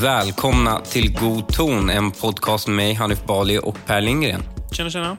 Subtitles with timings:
[0.00, 4.42] Välkomna till God ton, en podcast med mig, Hanif Bali och Per Lindgren.
[4.72, 5.16] Tjena, tjena.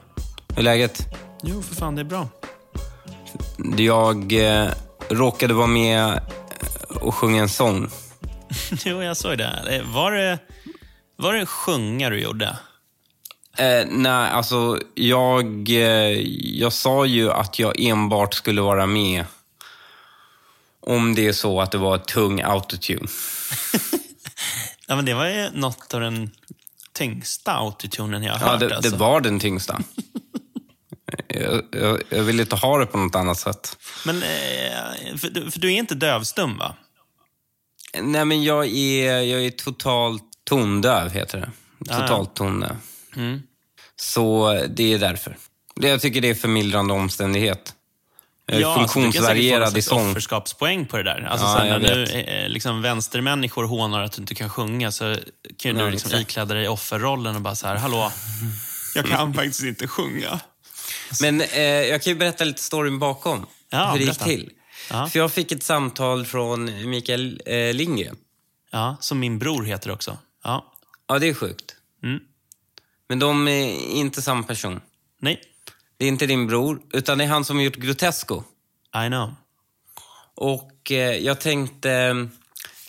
[0.50, 1.08] Hur är läget?
[1.44, 2.28] Jo, för fan, det är bra.
[3.78, 4.70] Jag eh,
[5.10, 6.22] råkade vara med
[6.90, 7.90] och sjunga en sång.
[8.86, 9.78] jo, jag såg det.
[9.78, 10.40] Eh, var det,
[11.16, 12.58] var det sjunga du gjorde?
[13.58, 16.22] Eh, nej, alltså jag, eh,
[16.60, 19.26] jag sa ju att jag enbart skulle vara med
[20.80, 23.08] om det är så att det var tung autotune.
[24.92, 26.32] ja, men det var ju något av den
[26.94, 28.60] tyngsta autotunen jag har Ja, hört.
[28.60, 28.92] det, alltså.
[28.92, 29.80] det var den tyngsta.
[31.28, 33.78] jag, jag, jag vill inte ha det på något annat sätt.
[34.06, 36.76] Men, eh, för, du- för du är inte dövstum, va?
[38.02, 41.52] Nej, men jag är, jag är totalt tondöv, heter det.
[41.80, 42.00] Ja, ja.
[42.02, 42.76] Totalt tondöv.
[43.16, 43.42] Mm.
[43.96, 45.38] Så det är därför.
[45.76, 47.74] Jag tycker det är förmildrande omständighet.
[48.46, 50.10] Jag är alltså, funktionsvarierad någon i sång.
[50.12, 51.22] offerskapspoäng på det där.
[51.30, 55.16] Alltså, Ja, sen när nu eh, liksom, vänstermänniskor hånar att du inte kan sjunga så
[55.58, 56.30] kan Ja, du liksom exakt.
[56.32, 58.12] ikläda dig offerrollen och bara så här, hallå,
[58.96, 60.40] jag kan faktiskt inte sjunga.
[61.22, 63.46] Men eh, jag kan ju berätta lite storyn bakom.
[63.70, 64.50] Ja, hur det gick till.
[64.90, 65.08] Ja.
[65.10, 68.16] För jag fick ett samtal från Mikael eh, Lindgren.
[68.72, 70.18] Ja, som min bror heter också.
[70.44, 70.74] Ja.
[71.08, 71.76] Ja, det är sjukt.
[72.04, 72.20] Mm.
[73.10, 74.82] Men de är inte samma person.
[75.22, 75.42] Nej,
[76.02, 78.44] Det är inte din bror, utan det är han som har gjort Grotesco.
[79.06, 79.36] I know.
[80.36, 82.28] Och eh, jag tänkte,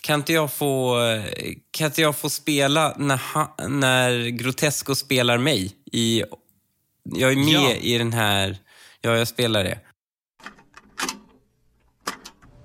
[0.01, 1.25] kan inte jag få, eh,
[1.71, 5.77] kan inte jag få spela när, ha, när Grotesco spelar mig?
[5.93, 6.23] I,
[7.05, 7.75] jag är med Ja.
[7.75, 8.57] i den här,
[9.01, 9.79] ja jag spelar det.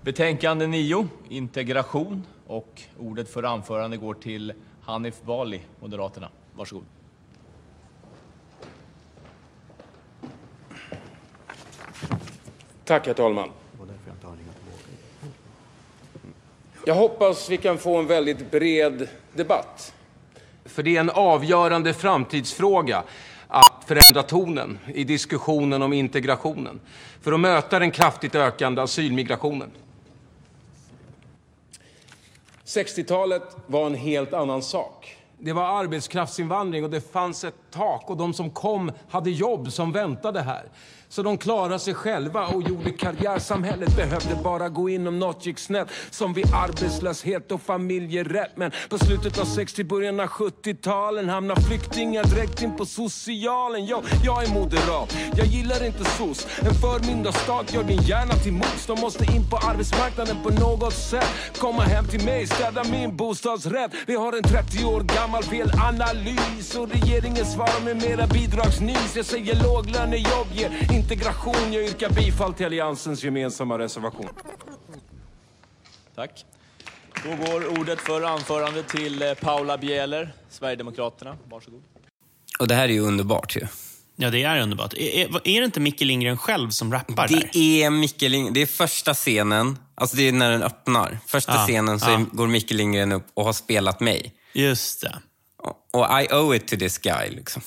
[0.01, 2.23] Betänkande 9, integration.
[2.45, 6.29] Och ordet för anförande går till Hanif Bali, Moderaterna.
[6.55, 6.85] Varsågod.
[12.87, 13.49] Tack, herr talman.
[16.85, 19.93] Jag hoppas vi kan få en väldigt bred debatt.
[20.65, 23.03] För det är en avgörande framtidsfråga
[23.47, 26.79] att förändra tonen i diskussionen om integrationen
[27.21, 29.71] för att möta den kraftigt ökande asylmigrationen.
[32.65, 35.17] 60-talet var en helt annan sak.
[35.39, 39.91] Det var arbetskraftsinvandring och det fanns ett tak och de som kom hade jobb som
[39.91, 40.63] väntade här.
[41.09, 43.39] Så de klarade sig själva och gjorde karriär.
[43.39, 45.87] Samhället behövde bara gå in om något gick snett.
[46.09, 48.51] Som vid arbetslöshet och familjerätt.
[48.55, 53.85] Men på slutet av 60, början av 70-talen hamnar flyktingar direkt in på socialen.
[53.85, 56.47] Yo, jag är moderat, jag gillar inte soc.
[56.59, 58.85] En förmyndarstat gör din hjärna till mos.
[58.87, 61.27] De måste in på arbetsmarknaden på något sätt.
[61.57, 63.91] Komma hem till mig, städa min bostadsrätt.
[64.07, 69.15] Vi har en 30 år gammal felanalys och regeringen svarar med mera bidragsnys.
[69.15, 71.73] Jag säger låglönejobb ger integration.
[71.73, 74.29] Jag yrkar bifall till Alliansens gemensamma reservation.
[76.15, 76.45] Tack.
[77.23, 81.37] Då går ordet för anförande till eh, Paula Bieler, Sverigedemokraterna.
[81.49, 81.83] Varsågod.
[82.59, 83.67] Och det här är ju underbart ju.
[84.15, 84.93] Ja, det är underbart.
[84.93, 87.49] Är, är, är det inte Micke Lindgren själv som rappar där?
[87.53, 91.19] Det är Micke Lindgren, det är första scenen, alltså det är när den öppnar.
[91.27, 94.33] Första Ja, scenen så är, går Micke Lindgren upp och har spelat mig.
[94.53, 95.17] Just det.
[95.63, 97.61] Och, och I owe it to this guy liksom.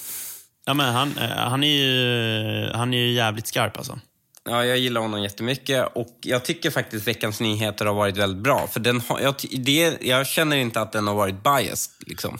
[0.70, 3.98] Ja, men han, eh, han, är ju, han är ju jävligt skarp alltså.
[4.44, 8.66] Ja, jag gillar honom jättemycket och jag tycker faktiskt Veckans Nyheter har varit väldigt bra.
[8.66, 11.92] För den har, jag, det, jag känner inte att den har varit biased.
[12.06, 12.38] Liksom.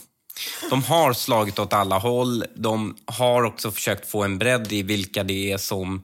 [0.70, 2.44] De har slagit åt alla håll.
[2.54, 6.02] De har också försökt få en bredd i vilka det är som,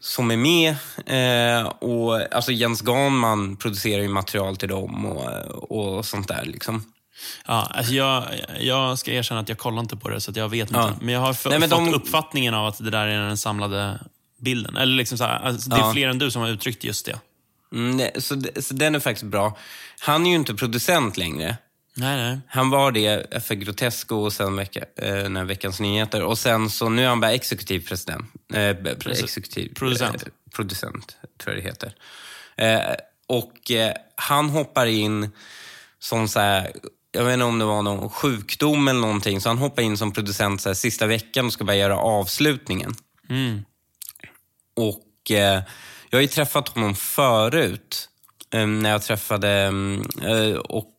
[0.00, 0.76] som är med.
[1.06, 6.44] Eh, och, alltså Jens Ganman producerar ju material till dem och, och sånt där.
[6.44, 6.84] Liksom.
[7.46, 8.24] Ja, alltså jag,
[8.60, 10.80] jag ska erkänna att jag kollar inte på det, så jag vet inte.
[10.80, 10.92] Ja.
[11.00, 13.98] Men jag har Nej, men fått de- uppfattningen av att det där är den samlade
[14.40, 14.76] bilden.
[14.76, 15.92] Eller liksom så här, alltså, det är Ja.
[15.92, 17.18] fler än du som har uttryckt just det.
[17.72, 19.56] Mm, så, så den är faktiskt bra.
[20.00, 21.56] Han är ju inte producent längre.
[21.94, 22.38] Nej, nej.
[22.48, 26.22] Han var det för Grotesco och sen vecka, eh, när Veckans Nyheter.
[26.22, 28.26] Och sen så nu är han bara exekutiv president.
[28.54, 30.22] Eh, b- exekutiv, producent.
[30.22, 31.92] Eh, producent, tror jag det heter.
[32.56, 32.94] Eh,
[33.26, 35.30] och eh, han hoppar in
[35.98, 36.72] som så här,
[37.12, 40.12] jag vet inte om det var någon sjukdom eller någonting, så han hoppar in som
[40.12, 42.94] producent så här, sista veckan och ska bara göra avslutningen.
[43.30, 43.64] Mm.
[44.76, 45.62] Och eh,
[46.10, 48.08] jag har ju träffat honom förut.
[48.54, 49.50] Eh, när jag träffade...
[49.50, 50.94] mm, Eh, och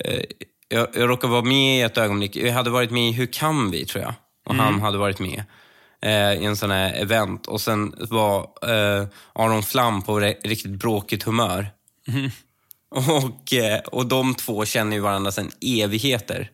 [0.00, 0.22] eh,
[0.68, 2.36] jag, jag råkade vara med i ett ögonblick.
[2.36, 4.14] Jag hade varit med i Hur kan vi, tror jag.
[4.46, 5.44] Och han hade varit med
[6.02, 7.46] eh, i en sån här event.
[7.46, 11.70] Och sen var eh, Aron Flam på riktigt bråkigt humör.
[12.94, 16.50] Och, eh, och de två känner ju varandra sedan evigheter.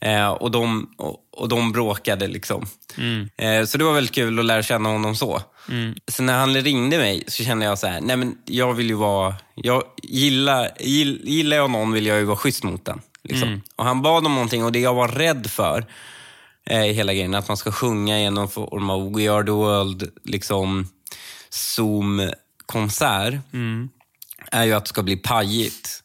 [0.00, 2.66] Eh, och, de, och, och de bråkade liksom.
[3.36, 5.42] Eh, så det var väldigt kul att lära känna honom så.
[6.08, 8.94] Så när han ringde mig så kände jag så här, nej men jag vill ju
[8.94, 13.00] vara, jag gillar, gill, gillar jag någon vill jag ju vara schysst mot den.
[13.24, 13.48] Liksom.
[13.76, 15.86] Och han bad om någonting och det jag var rädd för
[16.66, 19.50] eh, i hela grejen, att man ska sjunga i någon form av We Are The
[19.50, 20.88] World, liksom
[21.50, 23.34] Zoom-konsert,
[24.50, 26.02] är ju att det ska bli pajigt.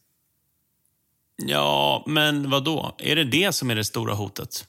[1.36, 2.96] Ja, men vad då?
[2.98, 4.66] Är det det som är det stora hotet?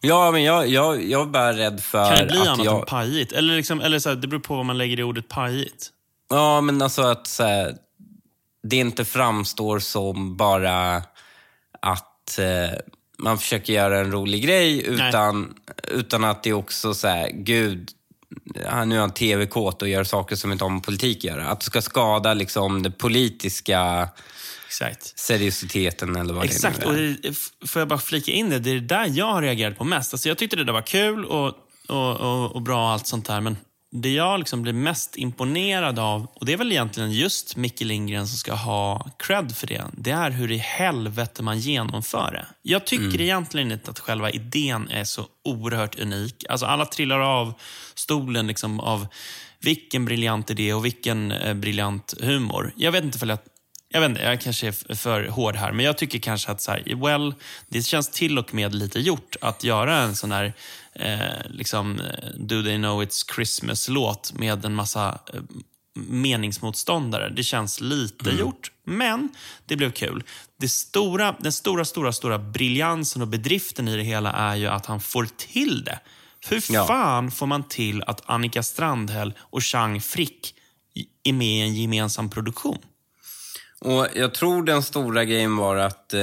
[0.00, 2.78] Ja, men jag, jag, jag är bara rädd för Kan det bli att annat jag...
[2.80, 3.32] än pajigt?
[3.32, 5.90] Eller, liksom, eller så här, det beror på vad man lägger i ordet pajigt.
[6.30, 7.76] Ja, men alltså att så här,
[8.62, 10.96] det inte framstår som bara
[11.80, 12.78] att eh,
[13.18, 15.54] man försöker göra en rolig grej, utan,
[15.88, 17.90] utan att det också så här, gud,
[18.66, 21.48] han nu är han tv-kåt och gör saker som inte har med politik att göra.
[21.48, 24.08] Att det ska skada liksom det politiska
[24.66, 25.18] Exakt.
[25.18, 26.80] seriositeten eller vad Exakt.
[26.80, 27.30] det Och nu är.
[27.30, 29.84] f- får jag bara flika in det, det är det där jag har reagerat på
[29.84, 30.14] mest.
[30.14, 31.46] Alltså jag tyckte det där var kul och,
[31.88, 33.56] och, och, och bra och allt sånt där, men
[33.90, 38.28] det jag liksom blev mest imponerad av, och det är väl egentligen just Micke Lindgren
[38.28, 42.46] som ska ha cred för det, det är hur i helvete man genomför det.
[42.62, 46.44] Jag tycker egentligen inte att själva idén är så oerhört unik.
[46.48, 47.52] Alltså alla trillar av
[48.08, 49.06] stolen liksom av
[49.60, 52.72] vilken briljant idé och vilken eh, briljant humor.
[52.76, 53.38] Jag vet inte för jag
[53.90, 56.70] jag vet inte, jag kanske är för hård här, men jag tycker kanske att så
[56.70, 57.34] här, well,
[57.68, 60.52] det känns till och med lite gjort att göra en sån här
[60.92, 65.40] eh, liksom, eh, Do they know it's Christmas-låt med en massa eh,
[65.94, 67.28] meningsmotståndare.
[67.36, 69.28] Det känns lite gjort, men
[69.66, 70.24] det blev kul.
[70.60, 74.86] Det stora, den stora, stora, stora briljansen och bedriften i det hela är ju att
[74.86, 75.98] han får till det.
[76.50, 76.86] Hur Ja.
[76.86, 80.54] fan får man till att Annika Strandhäll och Chang Frick
[81.24, 82.78] är med i en gemensam produktion?
[83.80, 86.20] Och jag tror den stora grejen var att eh,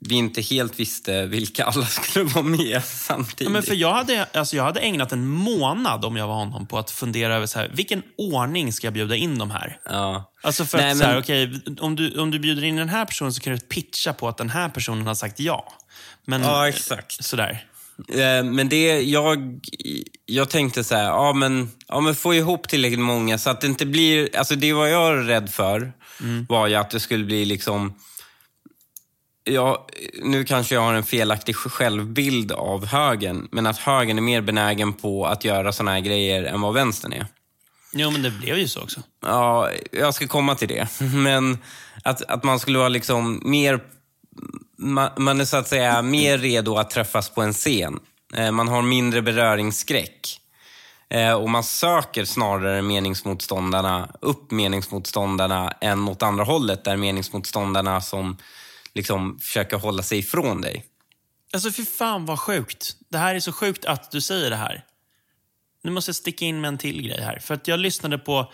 [0.00, 3.40] vi inte helt visste vilka alla skulle vara med samtidigt.
[3.40, 6.66] Ja, men för jag, hade, alltså jag hade ägnat en månad om jag var honom
[6.66, 9.78] på att fundera över så här, vilken ordning ska jag bjuda in de här.
[9.84, 10.32] ja.
[10.42, 12.88] Alltså för Nej, att så här, men- okej, om, du, om du bjuder in den
[12.88, 15.72] här personen så kan du pitcha på att den här personen har sagt ja.
[16.24, 17.24] Men, Ja, exakt.
[17.24, 17.66] Sådär.
[18.08, 19.60] Eh, Men det, jag,
[20.26, 23.66] jag tänkte så här, ja men, ja men få ihop tillräckligt många så att det
[23.66, 25.92] inte blir, alltså det var jag rädd för
[26.48, 27.94] var ju att det skulle bli liksom,
[29.44, 29.86] ja,
[30.22, 34.92] nu kanske jag har en felaktig självbild av högern, men att högern är mer benägen
[34.92, 37.26] på att göra såna här grejer än vad vänstern är.
[37.92, 39.00] Jo, men det blev ju så också.
[39.22, 40.88] Ja, jag ska komma till det.
[41.14, 41.58] Men
[42.04, 43.80] att, att man skulle vara liksom mer...
[44.82, 48.00] Man, man är så att säga mer redo att träffas på en scen.
[48.34, 50.40] Eh, Man har mindre beröringsskräck.
[51.10, 58.36] Eh, Och man söker snarare meningsmotståndarna, upp meningsmotståndarna än åt andra hållet, där meningsmotståndarna som
[58.94, 60.84] liksom försöker hålla sig ifrån dig.
[61.52, 62.96] Alltså fy fan vad sjukt.
[63.08, 64.84] Det här är så sjukt att du säger det här.
[65.82, 67.38] Nu måste jag sticka in med en till grej här.
[67.38, 68.52] För att jag lyssnade på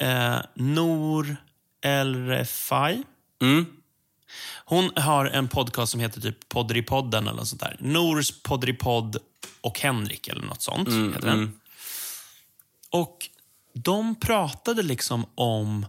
[0.00, 1.36] eh, Nor
[1.84, 3.02] El Refai.
[3.42, 3.66] Mm.
[4.64, 7.76] Hon har en podcast som heter typ Poddripodden eller något sånt där.
[7.80, 9.16] Nors Poddripodd
[9.60, 10.88] och Henrik eller något sånt.
[11.14, 11.60] heter den.
[12.90, 13.28] Och
[13.72, 15.86] de pratade liksom om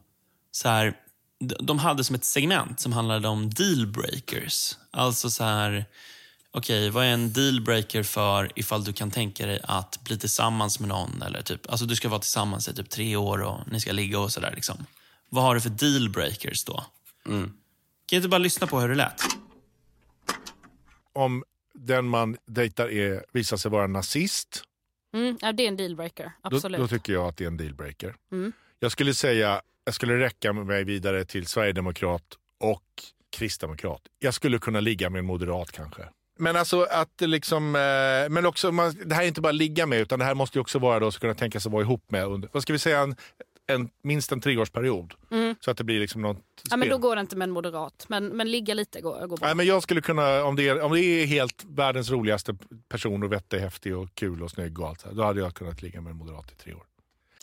[0.51, 0.93] så här,
[1.39, 4.77] de- de hade som ett segment som handlade om dealbreakers.
[4.91, 5.85] Alltså så här,
[6.51, 10.89] okej, vad är en dealbreaker för ifall du kan tänka dig att bli tillsammans med
[10.89, 11.21] någon?
[11.21, 14.19] Eller typ, alltså du ska vara tillsammans i typ tre år och ni ska ligga
[14.19, 14.51] och sådär.
[14.55, 14.85] Liksom.
[15.29, 16.85] Vad har du för dealbreakers då?
[18.05, 19.21] Kan jag inte bara lyssna på hur det lät?
[21.13, 21.43] Om
[21.73, 24.63] den man dejtar är, visar sig vara nazist,
[25.15, 26.31] Mm, ja, det är en dealbreaker.
[26.43, 26.79] då, Absolut.
[26.81, 28.15] då tycker jag att det är en dealbreaker.
[28.31, 28.51] Mm.
[28.79, 32.23] Jag skulle säga, jag skulle räcka med mig vidare till sverigedemokrat
[32.59, 32.83] och
[33.37, 34.01] kristdemokrat.
[34.19, 36.01] Jag skulle kunna ligga med en moderat kanske.
[36.39, 39.85] Men alltså att det liksom, eh, men också, man, det här är inte bara ligga
[39.85, 42.11] med utan det här måste ju också vara då att kunna tänka sig vara ihop
[42.11, 43.15] med under, vad ska vi säga, en,
[43.67, 45.13] en, minst en treårsperiod.
[45.61, 46.41] Så att det blir liksom något Mm.
[46.69, 48.05] ja, men då går det inte med en moderat.
[48.09, 49.47] Men, men ligga lite går, går bra.
[49.47, 52.55] Nej, men jag skulle kunna, om det, är, om det är helt världens roligaste
[52.89, 55.53] person och vettig, häftig och kul och snygg och allt så här, då hade jag
[55.53, 56.83] kunnat ligga med en moderat i tre år.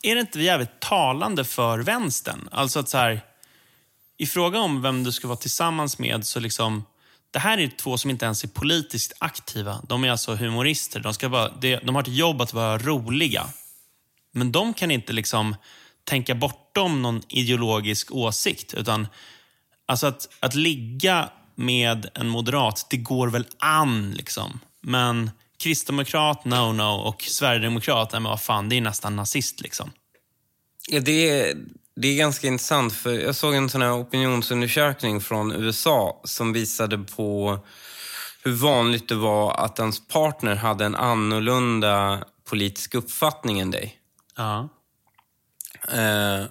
[0.03, 2.49] är det inte jävligt talande för vänstern?
[2.53, 3.21] Alltså att så här,
[4.17, 6.85] i fråga om vem du ska vara tillsammans med så liksom,
[7.31, 9.81] det här är två som inte ens är politiskt aktiva.
[9.89, 11.01] De är alltså humorister.
[11.01, 13.47] De, ska vara, det- de har ett jobb att vara roliga.
[14.33, 15.57] Men de kan inte liksom
[16.05, 18.75] tänka bortom någon ideologisk åsikt.
[18.75, 19.07] Utan
[19.87, 24.11] alltså att, att ligga med en moderat, det går väl an.
[24.11, 24.61] liksom.
[24.81, 25.31] Men
[25.63, 26.83] kristdemokrat, no no.
[26.83, 29.61] Och sverigedemokrat, men vad fan, det är nästan nazist.
[29.61, 29.91] liksom.
[30.89, 31.57] Ja, det, är,
[31.97, 36.99] det är ganska intressant, för jag såg en sån här opinionsundersökning från USA som visade
[36.99, 37.59] på
[38.45, 43.99] hur vanligt det var att ens partner hade en annorlunda politisk uppfattning än dig.
[44.37, 44.69] Ja.
[45.89, 46.45] Eh,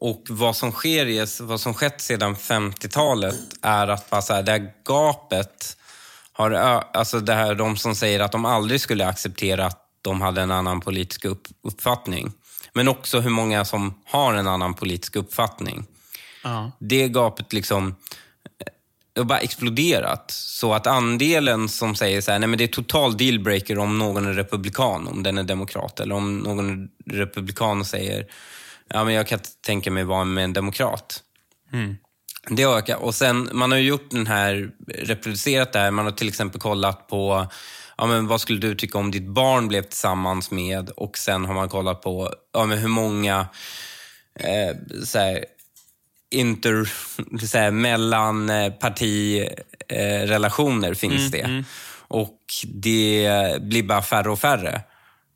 [0.00, 4.52] och vad som sker vad som skett sedan 50-talet är att bara så här, det
[4.52, 5.76] här gapet
[6.32, 6.50] har,
[6.94, 10.50] alltså det här, de som säger att de aldrig skulle acceptera att de hade en
[10.50, 12.32] annan politisk upp, uppfattning.
[12.72, 15.86] Men också hur många som har en annan politisk uppfattning.
[16.44, 16.70] Ja.
[16.78, 17.94] Det gapet liksom
[19.20, 20.30] har bara exploderat.
[20.30, 24.26] Så att andelen som säger så här, nej men det är total dealbreaker om någon
[24.26, 26.00] är republikan, om den är demokrat.
[26.00, 28.26] Eller om någon är republikan och säger,
[28.88, 31.22] ja men jag kan inte tänka mig vara med en demokrat.
[32.50, 32.96] Det ökar.
[32.96, 35.90] Och sen, man har ju gjort den här, reproducerat det här.
[35.90, 37.46] Man har till exempel kollat på,
[37.96, 40.90] ja men vad skulle du tycka om ditt barn blev tillsammans med?
[40.90, 43.48] Och sen har man kollat på, ja men hur många,
[44.34, 45.44] eh, så här,
[46.30, 46.88] inter,
[47.58, 51.64] här, mellan eh, partirelationer finns det.
[52.08, 53.28] Och det
[53.60, 54.82] blir bara färre och färre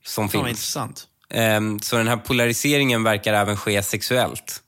[0.05, 0.49] som vad finns.
[0.49, 1.07] intressant.
[1.31, 4.62] Ehm, så den här polariseringen verkar även ske sexuellt.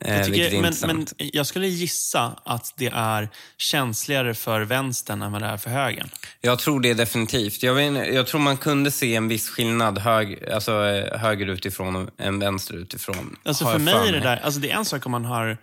[0.00, 5.22] Eh, Jag, är tycker, men, men jag skulle gissa att det är känsligare för vänstern
[5.22, 6.08] än vad det är för högern.
[6.40, 7.62] Jag tror det definitivt.
[7.62, 12.10] Jag, vet, jag tror man kunde se en viss skillnad hög, alltså, eh, höger utifrån
[12.18, 13.36] än vänster utifrån.
[13.42, 15.58] Alltså för mig är det där, alltså det är en sak om man har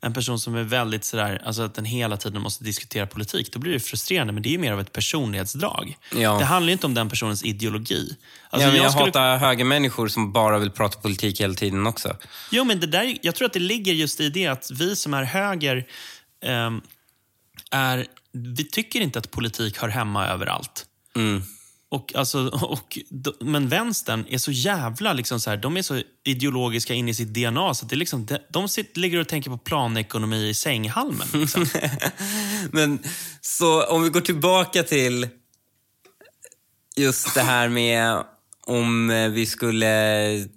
[0.00, 3.52] en person som är väldigt sådär, alltså att den hela tiden måste diskutera politik.
[3.52, 5.96] Då blir det frustrerande, men det är ju mer av ett personlighetsdrag.
[6.14, 6.38] Ja.
[6.38, 8.16] Det handlar ju inte om den personens ideologi.
[8.50, 12.16] Alltså ja, men jag skulle- hatar högermänniskor som bara vill prata politik hela tiden också.
[12.50, 15.14] Jo, men det där, jag tror att det ligger just i det att vi som
[15.14, 15.86] är höger
[16.44, 16.80] ehm,
[17.70, 20.86] är, vi tycker inte att politik hör hemma överallt.
[21.16, 21.42] Mm.
[21.90, 22.98] Och, alltså, och,
[23.40, 27.34] men vänstern är så jävla, liksom så här, de är så ideologiska in i sitt
[27.34, 30.54] DNA så att det är liksom, de, de sitter, ligger och tänker på planekonomi i
[30.54, 31.28] sänghalmen.
[31.32, 31.66] Liksom.
[32.72, 32.98] Men
[33.40, 35.28] så om vi går tillbaka till
[36.96, 38.24] just det här med
[38.66, 40.48] om vi skulle...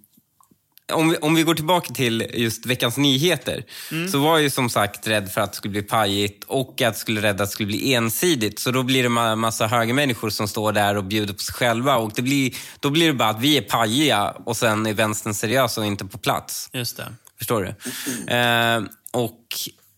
[0.91, 3.65] Om vi, om vi går tillbaka till just veckans nyheter
[4.11, 6.93] så var jag ju som sagt rädd för att det skulle bli pajigt och att
[6.93, 8.59] det skulle rädda att det skulle bli ensidigt.
[8.59, 11.97] Så då blir det ma- massa högermänniskor som står där och bjuder på sig själva.
[11.97, 15.33] Och det blir, då blir det bara att vi är pajiga och sen är vänstern
[15.33, 16.69] seriös och inte på plats.
[16.73, 17.13] Just det.
[17.37, 17.69] Förstår du?
[18.33, 18.81] Eh,
[19.11, 19.39] och,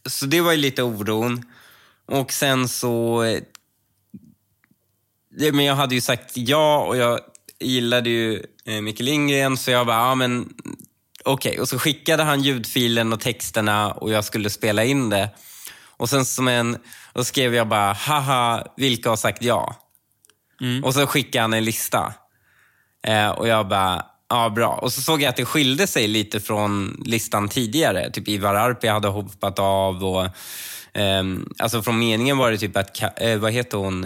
[0.10, 1.46] så det var ju lite oron.
[2.06, 3.24] Och sen så...
[5.54, 7.20] men jag hade ju sagt ja och jag
[7.60, 10.54] gillade ju eh, Micke Lindgren så jag bara, ja men
[11.26, 11.60] okej.
[11.60, 15.30] Och så skickade han ljudfilen och texterna och jag skulle spela in det.
[15.98, 16.78] Och sen som en,
[17.14, 19.76] och skrev jag bara, haha, vilka har sagt ja?
[20.84, 22.14] Och så skickade han en lista.
[23.08, 24.70] Eh, och jag bara, ja bra.
[24.70, 28.12] Och så såg jag att det skilde sig lite från listan tidigare.
[28.12, 30.28] Typ Ivar Arpi hade hoppat av och
[30.94, 34.06] ehm, alltså från meningen var det typ att, eh, vad heter hon?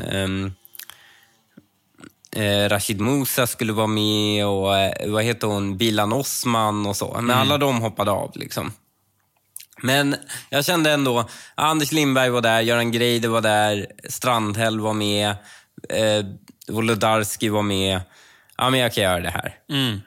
[2.35, 5.77] Eh, Rashid Musa skulle vara med och eh, vad heter hon?
[5.77, 7.17] Bilan Osman och så.
[7.21, 8.71] Men alla de hoppade av liksom.
[9.81, 10.15] Men
[10.49, 15.29] jag kände ändå, Anders Lindberg var där, Göran Greider var där, Strandhäll var med,
[15.89, 16.25] eh,
[16.67, 18.01] Wolodarski var med.
[18.57, 19.55] Ja, men jag kan göra det här.
[19.69, 20.01] Mm.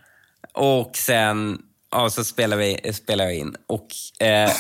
[0.52, 1.58] Och sen
[1.90, 3.56] ja, så spelade, vi, spelade jag in.
[3.66, 3.88] Och
[4.26, 4.50] eh,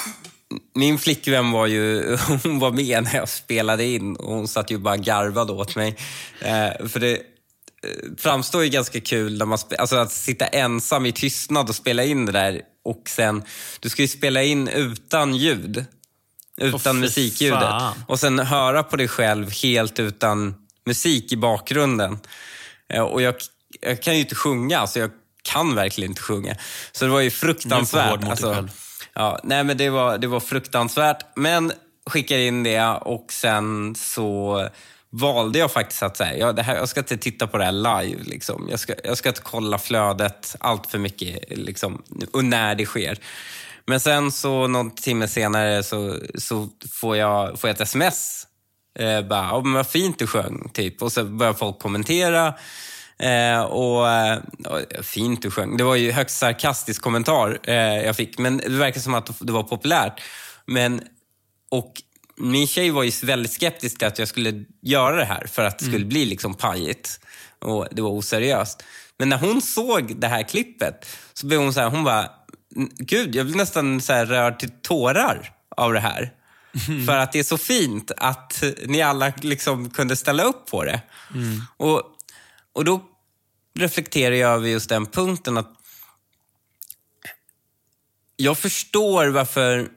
[0.74, 4.78] min flickvän var ju, hon var med när jag spelade in och hon satt ju
[4.78, 5.96] bara garvade åt mig.
[6.40, 7.22] Eh, för det
[8.18, 12.26] framstår ju ganska kul när man alltså att sitta ensam i tystnad och spela in
[12.26, 12.60] det där.
[12.84, 13.42] Och sen,
[13.80, 15.84] du ska ju spela in utan ljud.
[16.60, 17.60] Utan fy musikljudet.
[17.60, 17.94] fan.
[18.08, 20.54] Och sen höra på dig själv helt utan
[20.86, 22.18] musik i bakgrunden.
[22.88, 23.34] Eh, Och jag,
[23.80, 25.10] jag kan ju inte sjunga, så jag
[25.42, 26.56] kan verkligen inte sjunga.
[26.92, 28.40] Så det var ju fruktansvärt.
[28.40, 28.70] själv.
[29.14, 31.22] ja, nej, men det var, det var fruktansvärt.
[31.36, 31.72] Men
[32.06, 34.68] skickade in det och sen så
[35.12, 37.72] valde jag faktiskt att säga, ja, det här, jag ska inte titta på det här
[37.72, 38.22] live.
[38.24, 38.66] Liksom.
[38.70, 42.02] Jag, ska, jag ska inte kolla flödet allt för mycket liksom,
[42.32, 43.18] och när det sker.
[43.86, 48.46] Men sen så någon timme senare så, så får, jag, får jag ett sms.
[48.98, 51.02] Eh, bara, oh, men vad fint du sjöng, typ.
[51.02, 52.54] Och så börjar folk kommentera.
[53.18, 55.76] Eh, och, eh, och, Fint du sjöng.
[55.76, 59.52] Det var ju högst sarkastisk kommentar eh, jag fick, men det verkar som att det
[59.52, 60.20] var populärt.
[60.66, 61.00] Men,
[61.70, 61.92] och
[62.40, 65.78] min tjej var ju väldigt skeptisk till att jag skulle göra det här för att
[65.78, 67.20] det skulle bli liksom pajigt
[67.58, 68.82] och det var oseriöst.
[69.18, 72.30] Men när hon såg det här klippet så blev hon så här, hon bara,
[72.98, 76.32] gud, jag blir nästan så här rörd till tårar av det här.
[77.06, 81.00] För att det är så fint att ni alla liksom kunde ställa upp på det.
[81.76, 82.02] Och,
[82.72, 83.02] och då
[83.78, 85.72] reflekterar jag över just den punkten att
[88.36, 89.88] jag förstår varför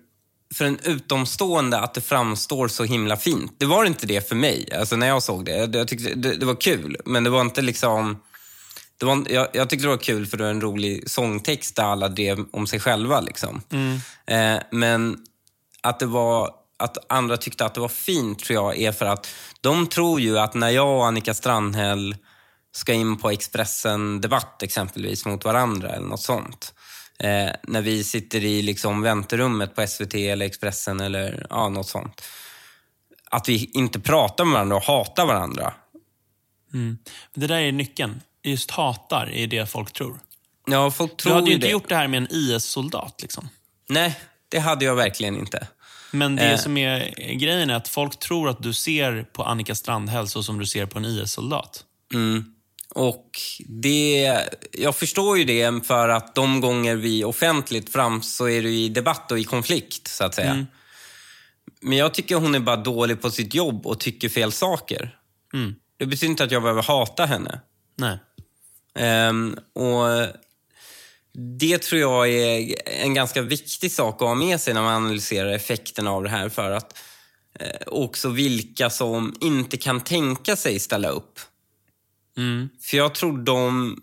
[0.53, 3.55] för en utomstående att det framstår så himla fint.
[3.57, 5.75] Det var inte det för mig, alltså när jag såg det.
[5.77, 8.19] Jag tyckte det, det var kul, men det var inte liksom...
[8.97, 11.83] Det var, jag, jag tyckte det var kul för det var en rolig sångtext där
[11.83, 13.21] alla drev om sig själva.
[13.21, 13.61] Liksom.
[14.27, 15.17] Eh, men
[15.81, 19.27] att det var att andra tyckte att det var fint tror jag är för att
[19.61, 22.15] de tror ju att när jag och Annika Strandhäll
[22.71, 26.73] ska in på Expressen Debatt exempelvis mot varandra eller något sånt.
[27.19, 32.21] Eh, när vi sitter i liksom vänterummet på SVT eller Expressen eller ja, något sånt.
[33.31, 35.73] Att vi inte pratar med varandra och hatar varandra.
[37.33, 38.21] Det där är nyckeln.
[38.43, 40.19] Just hatar är det folk tror.
[40.67, 41.71] Ja, folk Du tror hade ju inte det.
[41.71, 43.21] gjort det här med en IS-soldat.
[43.21, 43.49] Liksom.
[43.89, 45.67] Nej, det hade jag verkligen inte.
[46.11, 46.57] Men det Eh.
[46.59, 50.59] som är grejen är att folk tror att du ser på Annika Strandhäll så som
[50.59, 51.83] du ser på en IS-soldat.
[52.95, 54.39] Och det,
[54.71, 58.89] jag förstår ju det för att de gånger vi offentligt fram så är det i
[58.89, 60.53] debatt och i konflikt, så att säga.
[61.81, 65.17] Men jag tycker hon är bara dålig på sitt jobb och tycker fel saker.
[65.99, 67.59] Det betyder inte att jag behöver hata henne.
[67.97, 68.17] Nej.
[68.95, 70.27] Ehm, och
[71.59, 75.53] Det tror jag är en ganska viktig sak att ha med sig när man analyserar
[75.53, 76.49] effekterna av det här.
[76.49, 76.97] För att
[77.59, 81.39] eh, också vilka som inte kan tänka sig ställa upp.
[82.81, 83.97] För jag tror de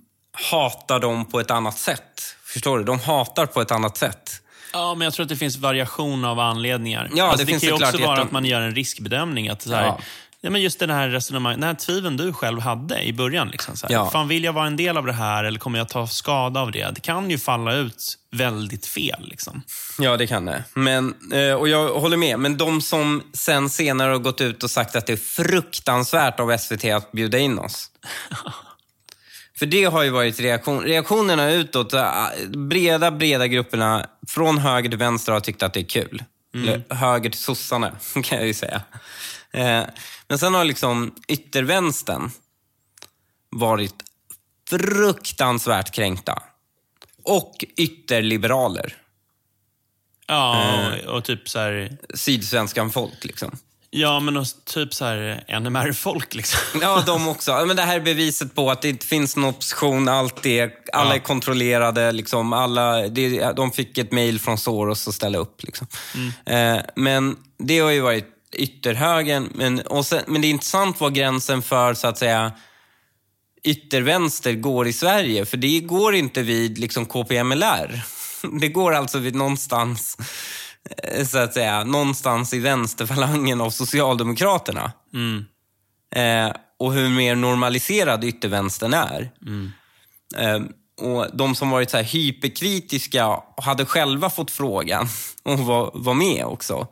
[0.51, 2.37] hatar dem på ett annat sätt.
[2.45, 2.85] Förstår du?
[2.85, 4.43] De hatar på ett annat sätt.
[4.73, 7.11] Ja, men jag tror att det finns variation av anledningar.
[7.15, 9.49] Ja, alltså, det det, kan ju också vara att man gör en riskbedömning.
[9.49, 10.01] Att så här, Ja.
[10.41, 10.51] Ja.
[10.51, 13.49] men just den här resonemanget, den här tviveln du själv hade i början.
[13.49, 14.11] Liksom, så här, Ja.
[14.11, 16.73] Fan, vill jag vara en del av det här eller kommer jag ta skada av
[16.73, 16.91] det?
[16.95, 19.29] Det kan ju falla ut väldigt fel.
[19.29, 19.63] Liksom.
[19.99, 20.65] Ja, det kan det.
[20.75, 22.39] Men, eh, och jag håller med.
[22.39, 26.57] Men de som sen senare har gått ut och sagt att det är fruktansvärt av
[26.59, 27.91] SVT att bjuda in oss.
[29.59, 31.93] För det har ju varit reaktion, reaktionerna utåt.
[31.93, 32.03] äh,
[32.49, 36.25] Breda, breda grupperna från höger till vänster har tyckt att det är kul.
[36.55, 37.91] Eller höger till sossarna,
[38.25, 38.83] kan jag ju säga.
[40.31, 42.31] Men sen har liksom yttervänstern
[43.51, 43.95] varit
[44.71, 46.43] fruktansvärt kränkta.
[47.23, 48.97] Och ytterliberaler.
[50.27, 50.63] Ja,
[50.95, 51.07] Eh.
[51.07, 51.97] och, typ så här...
[52.15, 53.59] Sydsvenskan folk liksom.
[53.91, 56.35] Ja, men och typ så här NMR-folk.
[56.35, 56.81] Liksom.
[56.83, 57.65] Ja, de också.
[57.67, 60.09] Men det här är beviset på att det inte finns någon opposition.
[60.09, 61.15] Allt är, alla Ja.
[61.15, 62.13] är kontrollerade.
[62.13, 62.53] Liksom.
[62.53, 65.63] Alla, det, de fick ett mejl från Soros att ställa upp.
[65.63, 65.87] Liksom.
[66.47, 69.49] Eh, men det har ju varit ytterhögern.
[69.55, 72.53] Men, och sen, men det är intressant var gränsen för så att säga
[73.63, 75.47] yttervänster går i Sverige.
[75.47, 78.03] För det går inte vid liksom, KPMLR.
[78.61, 80.17] Det går alltså vid någonstans,
[81.05, 84.93] eh, så att säga, någonstans i vänsterfalangen av Socialdemokraterna.
[86.15, 89.31] Eh, och hur mer normaliserad yttervänstern är.
[90.37, 90.61] Eh,
[91.01, 95.09] och De som varit så här hyperkritiska hade själva fått frågan
[95.43, 96.87] och var, var med också,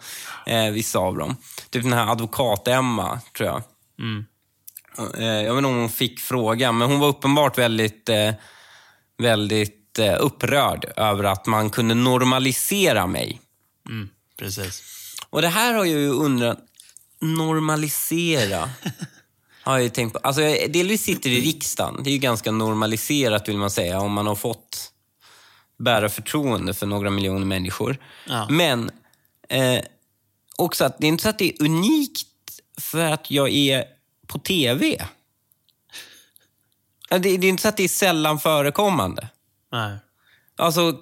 [0.47, 1.37] eh, vissa av dem.
[1.71, 3.63] Typ den här advokat-Emma, tror jag.
[5.19, 8.35] Eh, jag vet inte om hon fick frågan, men hon var uppenbart väldigt, eh,
[9.19, 13.41] väldigt eh, upprörd över att man kunde normalisera mig.
[14.39, 14.83] Precis.
[15.31, 16.59] Och det här har jag ju undrat,
[17.21, 18.71] normalisera.
[19.73, 20.19] har jag tänkt på.
[20.19, 22.03] Alltså, delvis sitter i riksdagen.
[22.03, 24.93] Det är ju ganska normaliserat vill man säga om man har fått
[25.79, 27.97] bära förtroende för några miljoner människor.
[28.27, 28.47] Ja.
[28.51, 28.91] Men
[29.49, 29.81] eh,
[30.57, 32.27] också att det är inte så att det är unikt
[32.81, 33.85] för att jag är
[34.27, 35.07] på TV.
[37.09, 39.29] Ja, Det, det är inte så att det är sällan förekommande.
[39.73, 39.97] Nej.
[40.57, 40.97] Alltså,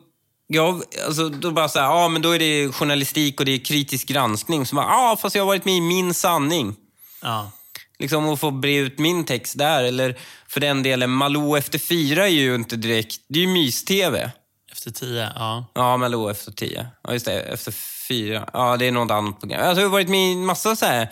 [0.46, 3.64] jag, alltså då bara så här, ja men då är det journalistik och det är
[3.64, 4.66] kritisk granskning.
[4.66, 6.76] Så bara, ja fast jag har varit med i Min sanning.
[7.22, 7.50] Ja.
[7.98, 9.84] Liksom att få bre ut min text där.
[9.84, 14.30] Eller för den delen, Malou efter fyra är ju inte direkt, det är ju mys-tv.
[14.72, 15.66] Efter tio, ja.
[15.74, 16.86] Ja, Malou efter tio.
[17.02, 17.40] Ja, just det.
[17.40, 17.74] Efter
[18.08, 18.48] fyra.
[18.52, 19.68] Ja, det är något annat program.
[19.68, 21.08] Alltså, jag har varit med i en massa så här,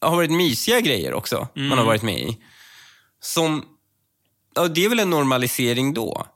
[0.00, 1.48] har varit mysiga grejer också.
[1.54, 2.38] Man har varit med i.
[3.22, 3.64] Som,
[4.54, 6.26] ja, det är väl en normalisering då.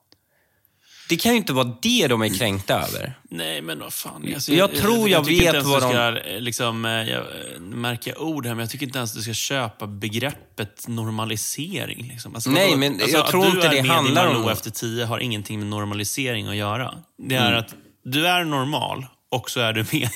[1.08, 3.18] Det kan ju inte vara det de är kränkta över.
[3.30, 4.30] Nej, men vad fan.
[4.34, 6.90] Alltså, Jag tror jag tycker vet inte ens vad du de- ska, eh, liksom, eh,
[6.90, 12.08] jag eh, märker ord här, men jag tycker inte ens du ska köpa begreppet normalisering.
[12.12, 12.34] Liksom.
[12.34, 14.52] Alltså, Nej, men alltså, jag att tror du inte är det handlar om Malou det.
[14.52, 16.94] efter tio har ingenting med normalisering att göra.
[17.18, 17.58] Det är Mm.
[17.58, 20.08] att du är normal och så är du med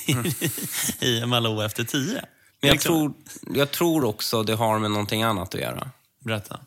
[0.99, 2.13] i, i Malou efter tio.
[2.61, 2.95] Men jag, Liksom.
[2.95, 3.13] tror,
[3.57, 5.89] jag tror också det har med någonting annat att göra.
[6.25, 6.59] Berätta.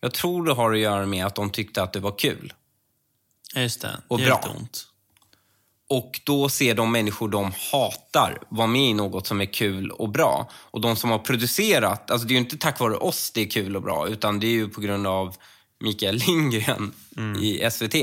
[0.00, 2.52] Jag tror det har att göra med att de tyckte att det var kul.
[3.54, 4.00] Just det.
[4.08, 4.54] Och det bra.
[4.56, 4.86] ont.
[5.88, 10.08] Och då ser de människor de hatar vara med i något som är kul och
[10.08, 10.50] bra.
[10.52, 13.50] Och de som har producerat, alltså det är ju inte tack vare oss det är
[13.50, 15.36] kul och bra, utan det är ju på grund av
[15.80, 16.92] Mikael Lindgren
[17.40, 17.94] i SVT.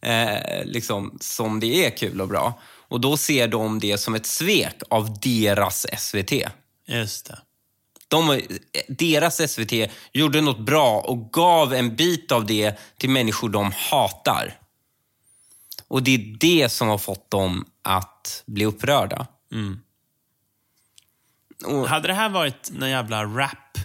[0.00, 2.60] Eh, liksom, som det är kul och bra.
[2.88, 6.32] Och då ser de det som ett svek av deras SVT.
[6.86, 7.38] Just det.
[8.08, 8.40] De,
[8.88, 9.72] deras SVT
[10.12, 14.58] gjorde något bra och gav en bit av det till människor de hatar.
[15.94, 19.26] Och det är det som har fått dem att bli upprörda.
[21.64, 23.78] Och, Hade det här varit någon jävla rap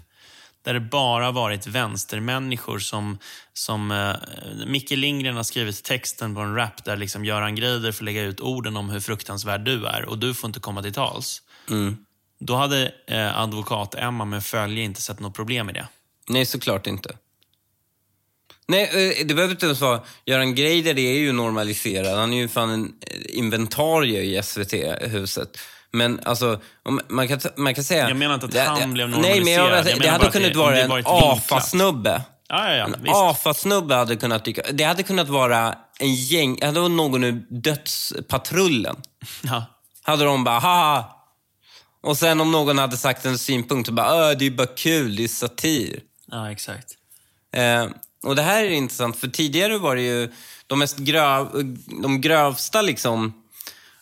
[0.61, 3.17] där det bara varit vänstermänniskor som...
[3.53, 4.15] som eh,
[4.67, 8.41] Micke Lindgren har skrivit texten på en rap där liksom Göran Greider får lägga ut
[8.41, 11.41] orden om hur fruktansvärd du är och du får inte komma till tals.
[12.39, 15.87] Då hade eh, advokat-Emma med följe inte sett något problem i det.
[16.29, 17.17] nej, såklart inte.
[18.69, 18.83] Nej,
[19.19, 20.01] eh, det behöver inte ens vara...
[20.25, 22.17] Göran Greider det är ju normaliserad.
[22.19, 25.57] Han är ju fan en eh, inventarie i SVT-huset.
[25.91, 26.61] Men alltså,
[27.09, 28.07] man kan, man kan säga...
[28.07, 29.77] Jag menar inte att det- han det- blev Nej, men jag, normaliserad.
[29.77, 30.91] Jag det menar hade kunnat det- vara det en.
[31.05, 32.21] AFA-snubbe.
[32.49, 32.85] Ja, ja, ja.
[32.85, 32.95] En.
[33.09, 34.61] AFA-snubbe hade kunnat dyka...
[34.71, 36.55] Det hade kunnat vara en gäng...
[36.59, 38.95] Det hade varit någon ur Dödspatrullen.
[39.43, 39.65] Ja.
[40.03, 41.15] Hade de bara, haha.
[42.03, 45.15] Och sen om någon hade sagt en synpunkt, så bara, "Ö, det är bara kul,
[45.15, 45.99] det är satir.
[46.31, 46.87] ja, exakt.
[47.55, 47.85] Eh,
[48.23, 50.31] och det här är intressant, för tidigare var det ju
[50.67, 53.33] de mest gröv, de grövsta liksom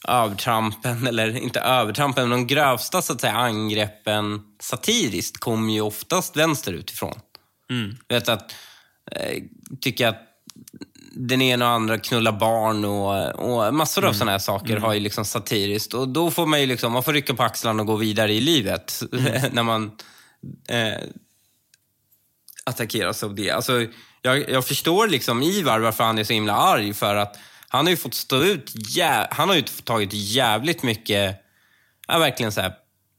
[0.07, 6.37] övertrampen, eller inte övertrampen, men de grövsta så att säga, angreppen satiriskt kom ju oftast
[6.37, 7.19] vänsterut ifrån.
[7.69, 7.97] Mm.
[8.07, 8.55] Vet att,
[9.11, 9.43] eh,
[9.81, 10.23] tycker att
[11.11, 14.99] den ena och andra knullar barn och, och massor av sådana här saker har ju
[14.99, 15.93] liksom satiriskt.
[15.93, 18.41] Och då får man ju liksom, man får rycka på axlarna och gå vidare i
[18.41, 19.03] livet
[19.51, 19.91] när man
[20.67, 21.03] eh,
[22.67, 23.51] attackeras av det.
[23.51, 23.85] Alltså,
[24.21, 27.91] jag, jag förstår liksom Ivar varför han är så himla arg för att han har
[27.91, 31.41] ju fått stå ut, jä- han har ju tagit jävligt mycket,
[32.07, 32.73] ja verkligen så här,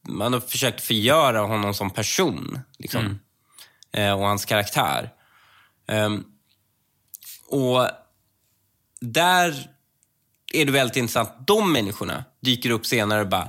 [0.08, 2.60] man har försökt förgöra honom som person.
[2.78, 3.18] Liksom.
[3.92, 5.10] Eh, och hans karaktär.
[5.88, 6.24] Ehm,
[7.48, 7.88] och
[9.00, 9.68] där
[10.54, 11.46] är det väldigt intressant.
[11.46, 13.48] De människorna dyker upp senare och bara,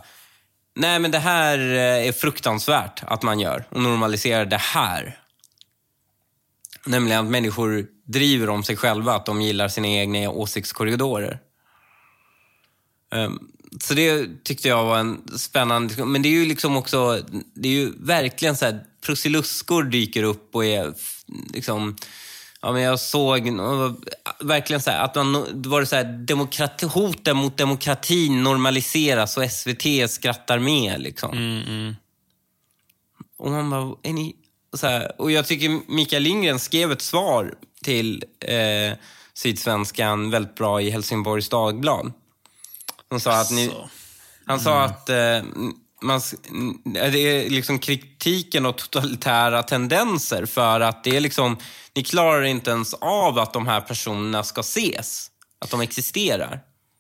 [0.76, 5.20] nej men det här eh, är fruktansvärt att man gör och normaliserar det här.
[6.86, 11.40] Nämligen att människor driver om sig själva, att de gillar sina egna åsiktskorridorer.
[13.12, 13.40] Ehm,
[13.82, 16.06] så det tyckte jag var en spännande...
[16.06, 17.24] Men det är ju liksom också...
[17.54, 18.84] Det är ju verkligen så här...
[19.06, 20.94] Prusiluskor dyker upp och är
[21.54, 21.96] liksom...
[22.62, 23.42] Ja, men jag såg
[24.40, 29.38] verkligen så här, att man, det var det så här, demokrati, hoten mot demokratin normaliseras
[29.38, 31.02] och SVT skrattar med.
[31.02, 31.30] Liksom.
[33.38, 34.36] Och man bara, är ni...
[34.74, 37.54] Så här, och jag tycker Mikael Lindgren skrev ett svar
[37.84, 38.98] till eh,
[39.34, 42.12] Sydsvenskan väldigt bra i Helsingborgs Dagblad.
[43.10, 43.72] Han sa att ni...
[44.46, 45.42] Han sa att eh,
[46.02, 46.22] man,
[46.84, 51.58] det är liksom kritiken och totalitära tendenser för att det är liksom,
[51.96, 55.32] ni klarar inte ens av att de här personerna ska ses.
[55.60, 56.60] Att de existerar.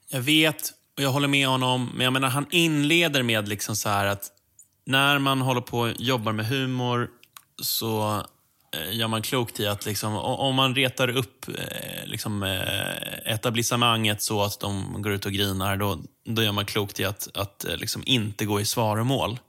[0.09, 3.89] Jag vet och jag håller med honom, men jag menar han inleder med liksom så
[3.89, 4.31] här att
[4.85, 7.09] när man håller på och jobbar med humor
[7.61, 8.23] så
[8.75, 14.23] eh, gör man klokt i att liksom, om man retar upp eh, liksom, eh, etablissemanget
[14.23, 17.65] så att de går ut och grinar, då, då gör man klokt i att, att
[17.77, 19.39] liksom inte gå i svaromål.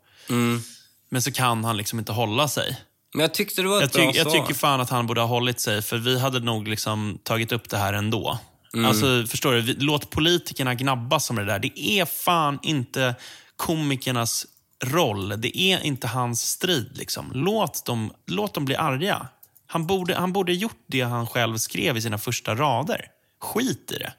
[1.10, 2.80] Men så kan han liksom inte hålla sig.
[3.14, 4.40] Men jag tyckte det var ett Jag, bra tyck, jag svar.
[4.40, 7.70] tycker fan att han borde ha hållit sig, för vi hade nog liksom tagit upp
[7.70, 8.38] det här ändå.
[8.86, 9.76] Alltså, förstår du?
[9.78, 11.58] Låt politikerna gnabbas om det där.
[11.58, 13.14] Det är fan inte
[13.56, 14.46] komikernas
[14.84, 15.40] roll.
[15.40, 16.98] Det är inte hans strid.
[16.98, 17.30] Liksom.
[17.34, 19.28] Låt, dem, låt dem bli arga.
[19.66, 23.06] Han borde, han borde gjort det han själv skrev i sina första rader.
[23.40, 24.12] Skit i det.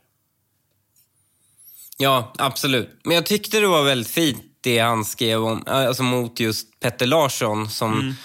[1.97, 2.99] Ja, absolut.
[3.03, 7.05] Men jag tyckte det var väldigt fint det han skrev om, alltså mot just Petter
[7.05, 8.15] Larsson som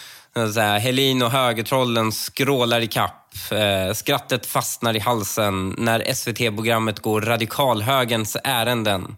[0.55, 3.35] så här, Helin och högertrollen skrålar i kapp.
[3.51, 9.17] Eh, skrattet fastnar i halsen när SVT-programmet går radikalhögerns ärenden.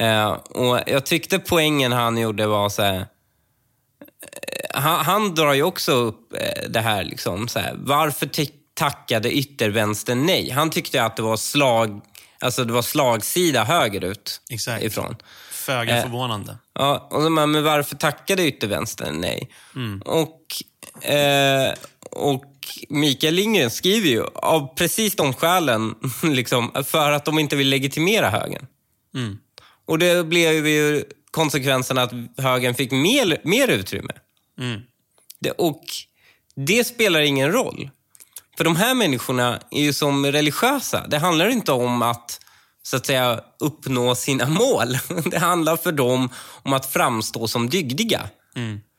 [0.00, 3.06] Eh, och jag tyckte poängen han gjorde var så här, eh,
[4.80, 8.30] han, han drar ju också upp eh, det här, liksom, så här varför
[8.74, 10.50] tackade yttervänstern nej?
[10.50, 12.00] Han tyckte att det var slag,
[12.40, 14.84] alltså det var slagsida högerut Exakt.
[14.84, 15.16] ifrån.
[15.52, 16.02] Föga Eh.
[16.02, 16.56] förvånande.
[16.74, 19.50] Ja, och så men varför tackade yttervänstern nej?
[20.04, 20.42] Och,
[21.10, 21.74] eh,
[22.10, 22.44] och
[22.88, 28.30] Mikael Lindgren skriver ju av precis de skälen, liksom, för att de inte vill legitimera
[28.30, 28.66] högern.
[29.88, 34.12] Och det blev ju konsekvensen att högern fick mer, mer utrymme.
[35.40, 35.82] Det, och
[36.56, 37.90] det spelar ingen roll.
[38.56, 41.06] För de här människorna är ju som religiösa.
[41.08, 42.40] Det handlar inte om att
[42.82, 44.98] så att säga uppnå sina mål.
[45.30, 46.28] Det handlar för dem
[46.62, 48.28] om att framstå som dygdiga.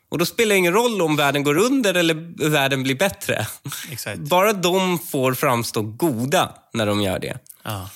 [0.09, 3.47] Och då spelar det ingen roll om världen går under eller världen blir bättre.
[3.91, 4.19] Exakt.
[4.19, 7.37] Bara de får framstå goda när de gör det.
[7.63, 7.89] Ja.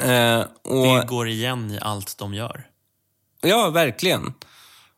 [0.00, 2.66] Eh, och, Det går igen i allt de gör.
[3.40, 4.34] ja, verkligen.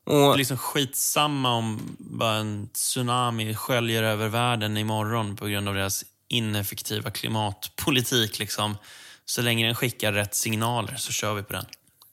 [0.06, 5.68] Det är Och, liksom skitsamma om bara en tsunami sköljer över världen imorgon på grund
[5.68, 8.38] av deras ineffektiva klimatpolitik.
[8.38, 8.76] Liksom.
[9.24, 11.64] Så länge den skickar rätt signaler så kör vi på den.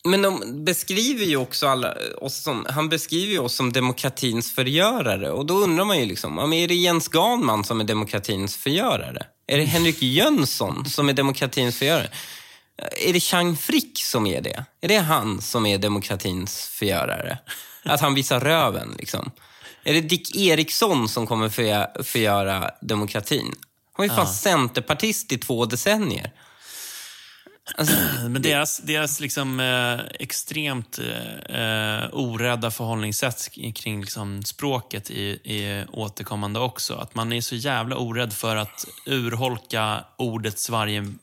[0.05, 5.31] men de beskriver ju också alla, oss som, han beskriver ju oss som demokratins förgörare.
[5.31, 9.25] Och då undrar man ju liksom, är det Jens Ganman som är demokratins förgörare?
[9.47, 12.09] Är det Henrik Jönsson som är demokratins förgörare?
[12.77, 14.65] Är det Chang Frick som är det?
[14.81, 17.37] Är det han som är demokratins förgörare?
[17.83, 19.31] Att han visar röven, liksom.
[19.83, 23.55] Är det Dick Eriksson som kommer förgö- förgöra demokratin?
[23.93, 26.31] Han var ju fast centerpartist i två decennier.
[27.73, 27.95] Alltså,
[28.29, 30.99] Men deras, deras liksom, eh, extremt
[31.49, 36.93] eh, orädda förhållningssätt kring liksom, språket är, är återkommande också.
[36.93, 41.13] Att man är så jävla orädd för att urholka ordets varje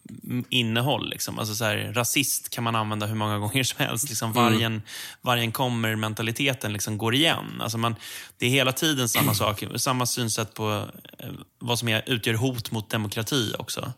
[0.48, 1.10] innehåll.
[1.10, 1.38] Liksom.
[1.38, 4.08] Alltså, så här, rasist kan man använda hur många gånger som helst.
[4.08, 4.82] Liksom, vargen,
[5.20, 7.60] vargen kommer-mentaliteten liksom, går igen.
[7.60, 7.94] Alltså, man,
[8.38, 9.64] det är hela tiden samma sak.
[9.76, 10.86] Samma synsätt på
[11.18, 13.92] eh, vad som är, utgör hot mot demokrati också.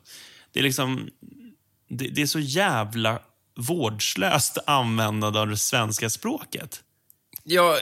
[0.52, 1.10] Det är liksom
[1.96, 3.18] det, det är så jävla
[3.56, 6.80] vårdslöst användande av det svenska språket.
[7.42, 7.76] Jag,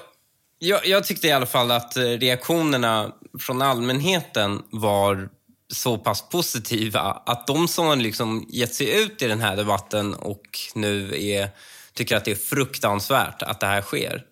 [0.59, 5.29] jag, jag tyckte i alla fall att eh, reaktionerna från allmänheten var
[5.73, 10.15] så pass positiva att de som har liksom gett sig ut i den här debatten
[10.15, 11.51] och nu är,
[11.95, 14.25] tycker att det är fruktansvärt att det här sker,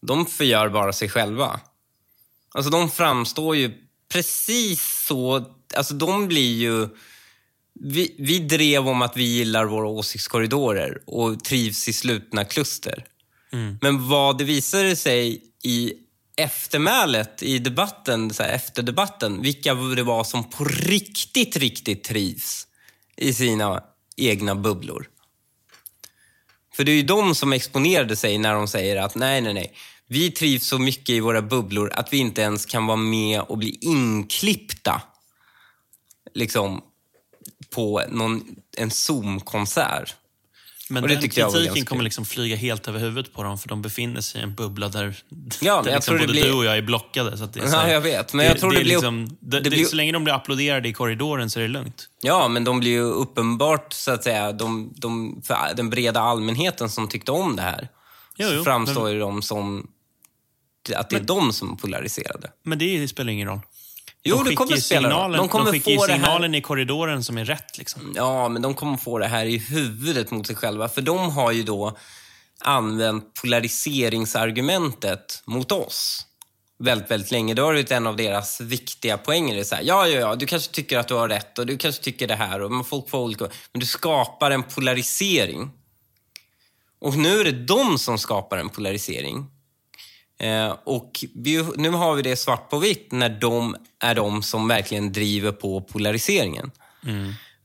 [0.00, 1.60] de förgör bara sig själva.
[2.54, 3.72] Alltså de framstår ju
[4.12, 5.44] precis så...
[5.76, 6.88] Alltså de blir ju...
[7.80, 13.04] Vi, vi drev om att vi gillar våra åsiktskorridorer och trivs i slutna kluster.
[13.80, 15.92] Men vad det visade sig i
[16.36, 22.66] eftermälet, i debatten, så här, efter debatten, vilka det var som på riktigt, riktigt trivs
[23.16, 23.82] i sina
[24.16, 25.08] egna bubblor.
[26.74, 29.74] För det är ju de som exponerade sig när de säger att nej, nej, nej.
[30.06, 33.58] Vi trivs så mycket i våra bubblor att vi inte ens kan vara med och
[33.58, 35.02] bli inklippta
[36.34, 36.82] liksom,
[37.74, 38.42] på någon,
[38.76, 40.14] en Zoom-konsert.
[40.88, 43.68] Men Och det den kritiken ganska kommer liksom flyga helt över huvudet på dem för
[43.68, 45.16] de befinner sig i en bubbla där,
[45.60, 47.38] Ja, men där jag liksom det både blir- du och jag är blockade.
[47.38, 48.32] Så det är så Ja, här- jag vet.
[48.34, 50.34] Men jag tror det är blir liksom, det, det det, blir- Så länge de blir
[50.34, 52.08] applåderade i korridoren så är det lugnt.
[52.22, 56.88] Ja, men de blir ju uppenbart, så att säga, de, de, för den breda allmänheten
[56.90, 57.88] som tyckte om det här,
[58.36, 59.86] Jo, så jo, framstår men- ju de som
[60.96, 62.50] att det är de som polariserade.
[62.62, 63.60] Men det spelar ingen roll.
[64.24, 66.54] Jo, de det kommer skickar spela signalen, De kommer skickar ju få det här- signalen
[66.54, 67.78] i korridoren som är rätt.
[67.78, 68.12] Liksom.
[68.16, 70.88] Ja, men de kommer få det här i huvudet mot sig själva.
[70.88, 71.96] För de har ju då
[72.60, 76.26] använt polariseringsargumentet mot oss
[76.78, 77.54] väldigt, väldigt länge.
[77.54, 79.54] Det har varit en av deras viktiga poänger.
[79.54, 81.66] Det är så här, ja, ja, ja, du kanske tycker att du har rätt och
[81.66, 82.62] du kanske tycker det här.
[82.62, 83.44] Och folk får olika...
[83.72, 85.70] Men du skapar en polarisering.
[87.00, 89.46] Och nu är det de som skapar en polarisering.
[90.38, 94.68] Eh, och vi, nu har vi det svart på vitt när de är de som
[94.68, 96.70] verkligen driver på polariseringen.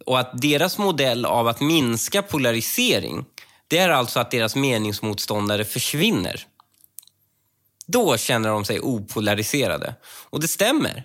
[0.06, 3.26] Och att deras modell av att minska polarisering,
[3.68, 6.46] det är alltså att deras meningsmotståndare försvinner.
[7.88, 9.96] Då känner de sig opolariserade.
[10.04, 11.04] Och det stämmer.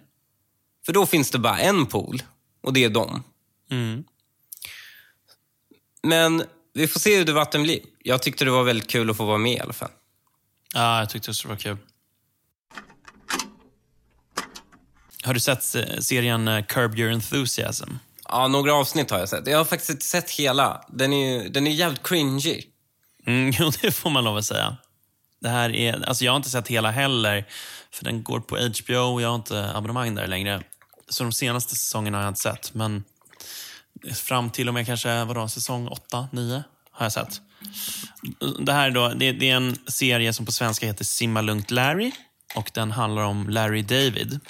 [0.86, 2.22] För då finns det bara en pol
[2.62, 3.22] och det är dem.
[3.70, 4.04] Mm.
[6.02, 7.80] Men vi får se hur debatten blir.
[8.02, 9.90] Jag tyckte det var väldigt kul att få vara med i alla fall.
[10.74, 11.76] Ja, jag tyckte det var kul.
[15.24, 17.90] Har du sett eh, serien eh, Curb Your Enthusiasm?
[18.28, 19.46] Ja, några avsnitt har jag sett.
[19.46, 20.84] Jag har faktiskt inte sett hela.
[20.88, 22.62] Den är den är jävligt cringy.
[23.26, 24.76] Mm, jo, det får man lov att säga.
[25.40, 27.44] Det här är, alltså jag har inte sett hela heller,
[27.90, 30.62] för den går på HBO och jag har inte abonnemang där längre.
[31.08, 33.04] Så de senaste säsongerna har jag inte sett, men
[34.14, 37.40] fram till och med kanske vadå, säsong 8, 9 har jag sett.
[38.58, 41.70] Det här är, då, det, det är en serie som på svenska heter Simma lugnt
[41.70, 42.12] Larry
[42.54, 44.40] och den handlar om Larry David.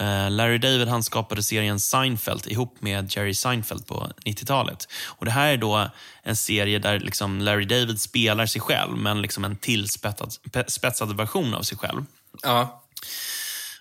[0.00, 4.88] Eh, Larry David han skapade serien Seinfeld ihop med Jerry Seinfeld på 90-talet.
[5.06, 5.90] Och Det här är då
[6.22, 11.62] en serie där liksom Larry David spelar sig själv, men liksom en tillspetsad version av
[11.62, 12.04] sig själv.
[12.42, 12.84] Ja.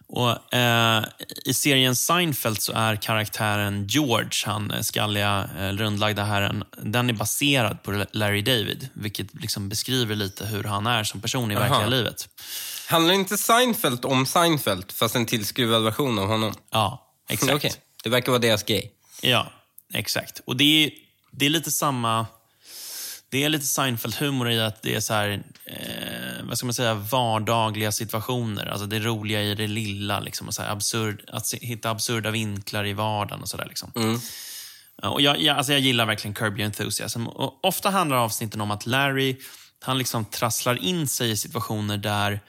[0.10, 1.04] Och, eh,
[1.46, 7.14] I serien Seinfeld så är karaktären George, han eh, skalliga, eh, rundlagda herren, den är
[7.14, 11.80] baserad på Larry David, vilket liksom beskriver lite hur han är som person i verkliga
[11.80, 11.90] Aha.
[11.90, 12.30] livet.
[12.88, 16.54] Handlar inte Seinfeld om Seinfeld, fast en tillskruvad version av honom?
[16.72, 17.54] Ja, exakt.
[17.54, 18.92] Okej, det verkar vara deras grej.
[19.22, 19.52] Ja,
[19.94, 20.42] exakt.
[20.46, 20.92] Och det är,
[21.32, 22.26] det är lite samma...
[23.30, 26.94] Det är lite Seinfeld-humor i att det är så här, eh, vad ska man säga,
[26.94, 28.66] vardagliga situationer.
[28.66, 30.20] Alltså det roliga i det lilla.
[30.20, 33.66] Liksom, och så här absurd, att hitta absurda vinklar i vardagen och sådär.
[33.66, 33.92] Liksom.
[35.04, 37.28] Och jag, jag, alltså jag gillar verkligen Curb Your Enthusiasm.
[37.28, 39.38] Och ofta handlar avsnitten om att Larry
[39.80, 42.40] han liksom trasslar in sig i situationer där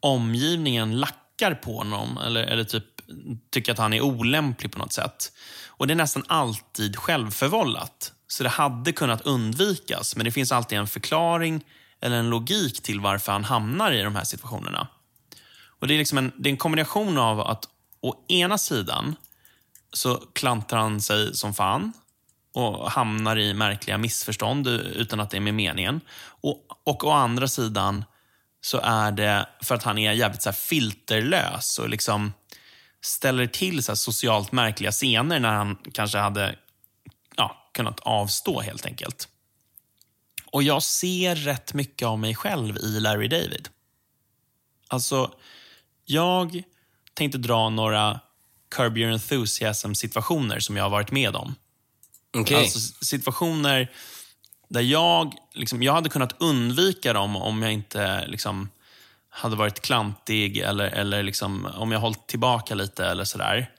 [0.00, 2.84] omgivningen lackar på honom eller, eller typ
[3.50, 5.32] tycker att han är olämplig på något sätt.
[5.68, 8.12] Och Det är nästan alltid självförvållat.
[8.26, 11.64] Så det hade kunnat undvikas, men det finns alltid en förklaring
[12.00, 14.88] eller en logik till varför han hamnar i de här situationerna.
[15.80, 17.68] Och Det är, liksom en, det är en kombination av att
[18.00, 19.16] å ena sidan
[19.92, 21.92] så klantar han sig som fan
[22.54, 26.00] och hamnar i märkliga missförstånd utan att det är med meningen.
[26.26, 28.04] Och, och å andra sidan
[28.60, 32.32] så är det för att han är jävligt så filterlös och liksom
[33.00, 36.56] ställer till så socialt märkliga scener när han kanske hade
[37.36, 39.28] ja, kunnat avstå helt enkelt.
[40.46, 43.68] Och jag ser rätt mycket av mig själv i Larry David.
[44.88, 45.34] Alltså,
[46.04, 46.62] jag
[47.14, 48.20] tänkte dra några
[48.70, 51.54] Curb Your Enthusiasm-situationer som jag har varit med om.
[52.38, 52.56] Okay.
[52.56, 53.90] Alltså situationer
[54.68, 58.68] där jag, liksom, jag hade kunnat undvika dem om jag inte liksom,
[59.28, 63.70] hade varit klantig eller, eller liksom, om jag hållit tillbaka lite eller sådär.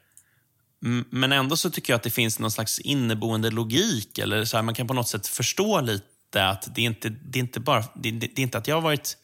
[0.85, 4.17] Mm, men ändå så tycker jag att det finns någon slags inneboende logik.
[4.17, 7.39] Eller så här, man kan på något sätt förstå lite att det är inte, det
[7.39, 9.17] är inte bara det, det, det är inte att jag har varit...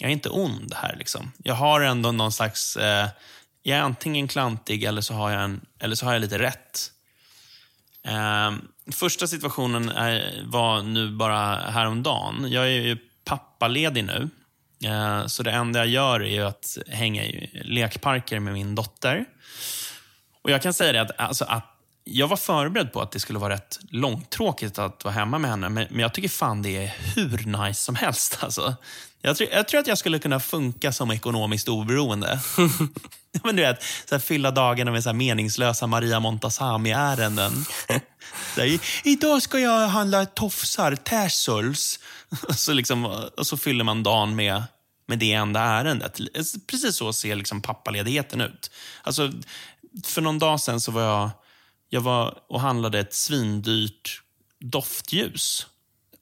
[0.00, 0.96] Jag är inte ond här.
[0.98, 1.32] Liksom.
[1.38, 2.76] Jag har ändå någon slags...
[2.76, 3.08] Eh,
[3.62, 6.92] jag är antingen klantig eller så har jag, en, eller så har jag lite rätt.
[8.04, 8.52] Eh,
[8.92, 12.46] första situationen är, var nu bara häromdagen.
[12.50, 14.28] Jag är ju pappaledig nu.
[14.84, 19.26] Eh, så det enda jag gör är att hänga i lekparker med min dotter.
[20.48, 21.64] Och Jag kan säga det att, alltså, att
[22.04, 25.68] jag var förberedd på att det skulle vara rätt långtråkigt att vara hemma med henne,
[25.68, 28.38] men, men jag tycker fan det är hur nice som helst.
[28.40, 28.76] Alltså.
[29.22, 32.40] Jag, tror, jag tror att jag skulle kunna funka som ekonomiskt oberoende.
[33.44, 37.64] men du vet, så här, fylla dagarna med så här meningslösa Maria Montazami-ärenden.
[39.04, 42.00] Idag ska jag handla tofsar, tassels.
[42.56, 43.04] så liksom,
[43.36, 44.62] och så fyller man dagen med,
[45.06, 46.20] med det enda ärendet.
[46.66, 48.70] Precis så ser liksom pappaledigheten ut.
[49.02, 49.32] Alltså,
[50.04, 51.30] för någon dag sedan så var jag,
[51.88, 54.22] jag var och handlade ett svindyrt
[54.60, 55.66] doftljus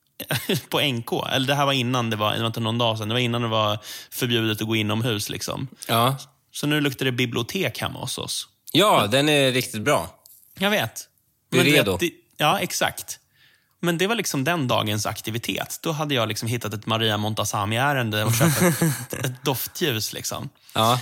[0.69, 1.13] på NK.
[1.33, 3.09] Eller det här var innan, det var, det var inte någon dag sedan.
[3.09, 3.79] Det var innan det var
[4.11, 5.29] förbjudet att gå inomhus.
[5.29, 5.69] Liksom.
[5.89, 6.17] Ja.
[6.53, 8.49] Så nu luktar det bibliotek hemma hos oss.
[8.73, 10.11] Ja, den är riktigt bra.
[10.59, 11.09] Jag vet.
[11.51, 11.97] Du är Men redo.
[11.97, 13.19] Det, ja, exakt.
[13.81, 15.79] Men det var liksom den dagens aktivitet.
[15.83, 20.13] Då hade jag liksom hittat ett Maria Montazami-ärende och köpt ett, ett doftljus.
[20.13, 20.49] Liksom.
[20.75, 21.01] Ja.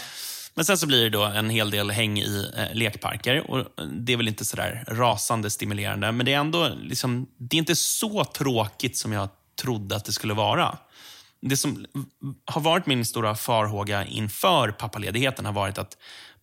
[0.57, 3.51] Men sen så blir det då en hel del häng i eh, lekparker.
[3.51, 7.57] Och eh, det är väl inte sådär rasande stimulerande, men det är ändå liksom, det
[7.57, 9.29] är inte så tråkigt som jag
[9.63, 10.79] trodde att det skulle vara.
[11.41, 11.87] Det som
[12.45, 15.97] har varit min stora farhåga inför pappaledigheten har varit att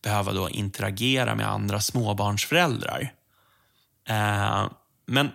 [0.03, 3.13] behöva då interagera med andra småbarnsföräldrar.
[4.09, 4.69] Eh,
[5.05, 5.29] men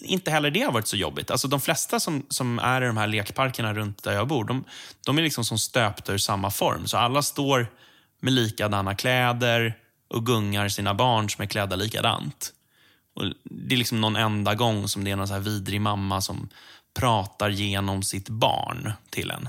[0.00, 1.30] inte heller det har varit så jobbigt.
[1.30, 4.64] Alltså de flesta som, som är i de här lekparkerna runt där jag bor, de,
[5.06, 6.86] de är liksom som stöpta ur samma form.
[6.86, 7.66] Så alla står
[8.20, 12.52] med likadana kläder och gungar sina barn som är klädda likadant.
[13.14, 16.20] Och det är liksom någon enda gång som det är någon så här vidrig mamma
[16.20, 16.48] som
[16.94, 19.48] pratar genom sitt barn till en.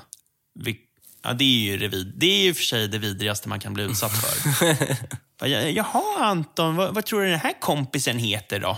[1.23, 3.83] Ja, det är ju det, det är ju för sig det vidrigaste man kan bli
[3.83, 5.47] utsatt för.
[5.69, 8.77] Jaha Anton, vad, vad tror du den här kompisen heter då?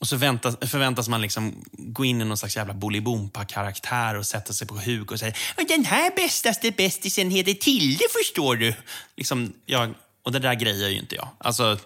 [0.00, 4.52] Och så väntas, förväntas man liksom gå in i någon slags jävla Bolibompa-karaktär och sätta
[4.52, 5.32] sig på huk och säga
[5.68, 8.74] den här bästaste bästisen heter Tilde förstår du.
[9.16, 11.28] Liksom, jag, och det där grejer ju inte jag.
[11.38, 11.78] Alltså,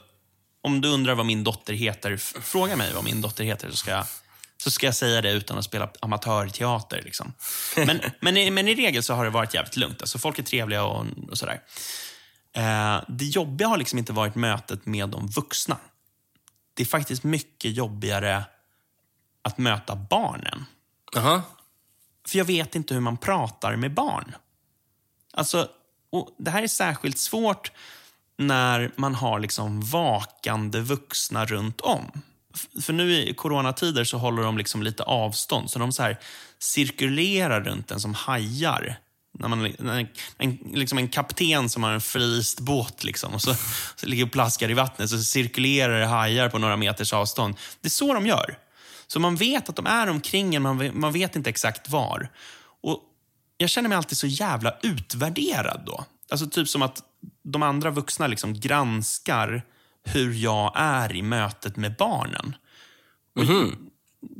[0.62, 3.90] om du undrar vad min dotter heter, fråga mig vad min dotter heter så ska
[3.90, 4.06] jag,
[4.56, 7.02] så ska jag säga det utan att spela amatörteater.
[7.02, 7.32] Liksom.
[7.76, 10.00] Men, men, i, men i regel så har det varit jävligt lugnt.
[10.00, 11.60] Alltså, folk är trevliga och, och sådär.
[12.56, 15.76] Eh, det jobbiga har liksom inte varit mötet med de vuxna
[16.74, 18.44] det är faktiskt mycket jobbigare
[19.42, 20.64] att möta barnen.
[21.16, 21.42] Aha.
[22.28, 24.34] För jag vet inte hur man pratar med barn.
[25.32, 25.68] Alltså,
[26.10, 27.72] och det här är särskilt svårt
[28.36, 32.22] när man har liksom vakande vuxna runt om.
[32.82, 36.18] För nu i coronatider så håller de liksom lite avstånd, så de så här
[36.58, 38.98] cirkulerar runt en som hajar
[39.40, 43.54] när man, när en, liksom en kapten som har en fryst båt liksom, och så,
[43.96, 47.56] så ligger och plaskar i vattnet så cirkulerar det hajar på några meters avstånd.
[47.80, 48.58] Det är så de gör.
[49.06, 52.30] Så man vet att de är omkring en, man vet, man vet inte exakt var.
[52.82, 53.00] Och
[53.56, 56.04] Jag känner mig alltid så jävla utvärderad då.
[56.30, 57.02] Alltså typ som att
[57.42, 59.62] de andra vuxna liksom granskar
[60.04, 62.56] hur jag är i mötet med barnen.
[63.34, 63.44] Och,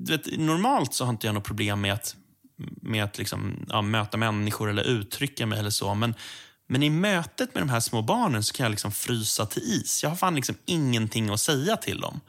[0.09, 2.17] vet, normalt så har inte jag något problem med att
[2.91, 5.95] med att liksom, ja, möta människor eller uttrycka mig eller så.
[5.95, 6.15] Men,
[6.69, 10.03] men i mötet med de här små barnen så kan jag liksom frysa till is.
[10.03, 12.21] Jag har fan liksom ingenting att säga till dem.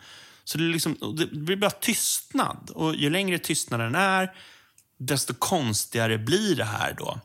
[0.43, 2.71] Så det, liksom, det blir bara tystnad.
[2.75, 4.31] Och ju längre tystnaden är,
[4.99, 7.19] desto konstigare blir det här då.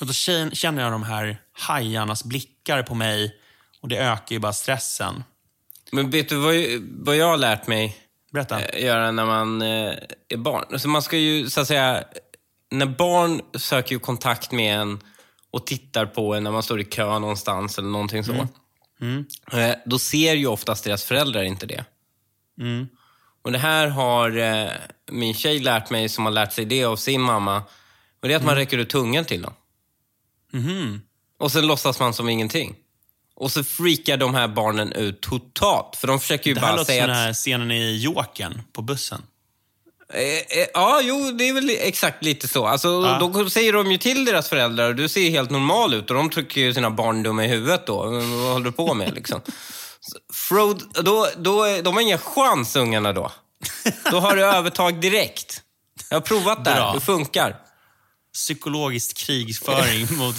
[0.00, 3.36] Och då kä- känner jag de här hajarnas blickar på mig
[3.80, 5.24] och det ökar ju bara stressen.
[5.92, 6.54] Men vet du vad,
[7.04, 7.96] vad jag har lärt mig
[8.32, 8.60] Berätta.
[8.60, 9.94] eh, göra när man eh,
[10.28, 10.64] är barn?
[10.72, 12.04] Alltså man ska ju, så att säga,
[12.70, 15.00] när barn söker kontakt med en
[15.50, 18.32] och tittar på en när man står i kö någonstans eller någonting så.
[19.52, 21.84] Eh, Då ser ju oftast deras föräldrar inte det.
[23.42, 24.68] Och det här har eh,
[25.10, 27.62] min tjej lärt mig som har lärt sig det av sin mamma.
[28.22, 29.52] Och det är att man räcker ut tungan till dem.
[31.38, 32.76] Och sen låtsas man som ingenting.
[33.36, 35.96] Och så freakar de här barnen ut totalt.
[35.96, 37.22] För de försöker ju Det här bara låter som säga den att...
[37.22, 39.22] här scenen i Jokern på bussen.
[40.12, 40.20] Eh,
[40.60, 42.66] eh, Ja, jo, det är väl exakt lite så.
[42.66, 46.10] Alltså, Då säger de ju till deras föräldrar, du ser helt normal ut.
[46.10, 47.96] Och de tycker ju sina barn dumma i huvudet då.
[48.02, 49.40] Vad håller du på med liksom?
[50.00, 53.32] Så, Frode, då, då, är- de har ingen chans ungarna då.
[54.10, 55.62] Då har du övertag direkt.
[56.10, 57.56] Jag har provat det här, det funkar.
[58.34, 60.36] Psykologisk krigföring mot,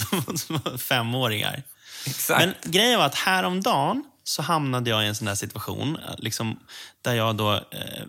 [0.48, 1.62] mot femåringar.
[2.06, 2.40] Exakt.
[2.40, 6.60] Men grejen var att häromdagen så hamnade jag i en sån där situation liksom,
[7.02, 8.04] där jag då eh,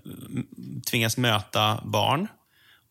[0.89, 2.28] tvingas möta barn.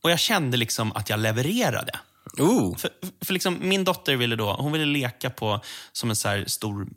[0.03, 1.99] Och jag kände liksom att jag levererade.
[2.39, 2.77] Oh.
[2.77, 2.91] För,
[3.25, 5.61] för liksom, min dotter ville då, hon ville leka på
[5.93, 6.89] som en så stor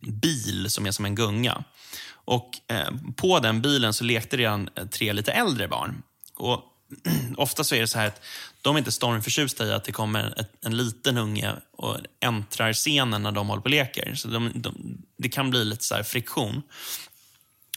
[0.00, 1.64] bil som är som en gunga.
[2.10, 6.02] Och eh, På den bilen så lekte redan eh, tre lite äldre barn.
[6.36, 6.62] Och
[7.36, 8.22] Ofta så är det så här att
[8.68, 13.22] de är inte stormförtjusta i att det kommer ett, en liten unge och äntrar scenen
[13.22, 14.14] när de håller på och leker.
[14.14, 16.62] Så de, de, det kan bli lite så här friktion.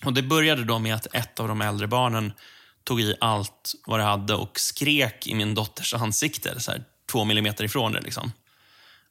[0.05, 2.33] Och Det började då med att ett av de äldre barnen
[2.83, 7.23] tog i allt vad det hade och skrek i min dotters ansikte, så här, två
[7.25, 8.01] millimeter ifrån det.
[8.01, 8.31] Liksom.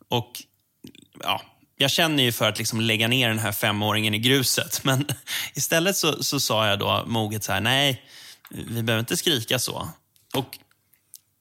[0.09, 0.43] Och
[1.21, 1.43] ja,
[1.77, 5.07] Jag känner ju för att liksom lägga ner den här femåringen i gruset, men
[5.55, 8.03] istället så, så sa jag då moget så här, nej,
[8.51, 9.89] vi behöver inte skrika så.
[10.35, 10.59] Och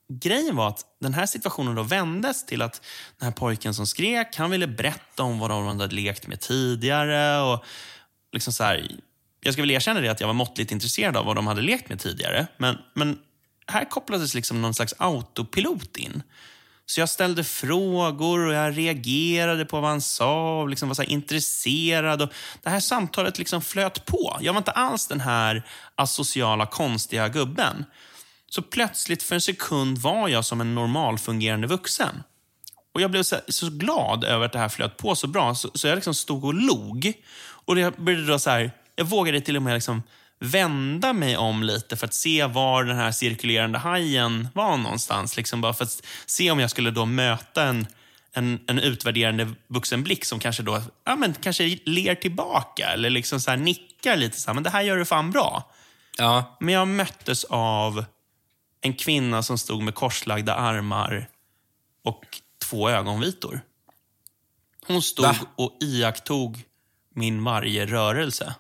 [0.10, 2.82] Grejen var att den här situationen då vändes till att
[3.18, 7.42] den här pojken som skrek, han ville berätta om vad de hade lekt med tidigare.
[7.42, 7.66] Och
[8.34, 8.92] liksom så här,
[9.42, 11.90] jag ska väl erkänna det att jag var måttligt intresserad av vad de hade lekt
[11.90, 12.48] med tidigare.
[12.58, 13.20] Men, men
[13.68, 16.24] här kopplades liksom någon slags autopilot in.
[16.86, 21.02] Så jag ställde frågor och jag reagerade på vad han sa och liksom var så
[21.02, 22.22] här intresserad.
[22.22, 24.38] Och det här samtalet liksom flöt på.
[24.42, 25.64] Jag var inte alls den här
[25.96, 27.86] asociala, konstiga gubben.
[28.50, 32.24] Så plötsligt för en sekund var jag som en normalfungerande vuxen.
[32.94, 35.70] Och Jag blev så, så glad över att det här flöt på så bra, så,
[35.74, 37.14] så jag liksom stod och log.
[37.66, 40.04] Och jag, började då så här, jag vågade till och med liksom
[40.40, 45.38] vända mig om lite för att se var den här cirkulerande hajen var någonstans.
[45.38, 47.88] Liksom bara för att se om jag skulle då möta en,
[48.34, 53.40] en, en utvärderande vuxen blick som kanske då ja, men kanske ler tillbaka eller liksom
[53.40, 54.40] så nickar lite.
[54.40, 55.72] Så här, men det här gör du fan bra.
[56.18, 56.58] Ja.
[56.60, 58.06] Men jag möttes av
[58.82, 61.30] en kvinna som stod med korslagda armar
[62.04, 62.26] och
[62.70, 63.62] två ögonvitor.
[64.88, 65.36] Hon stod Va?
[65.56, 66.64] och iakttog
[67.16, 68.56] min varje rörelse.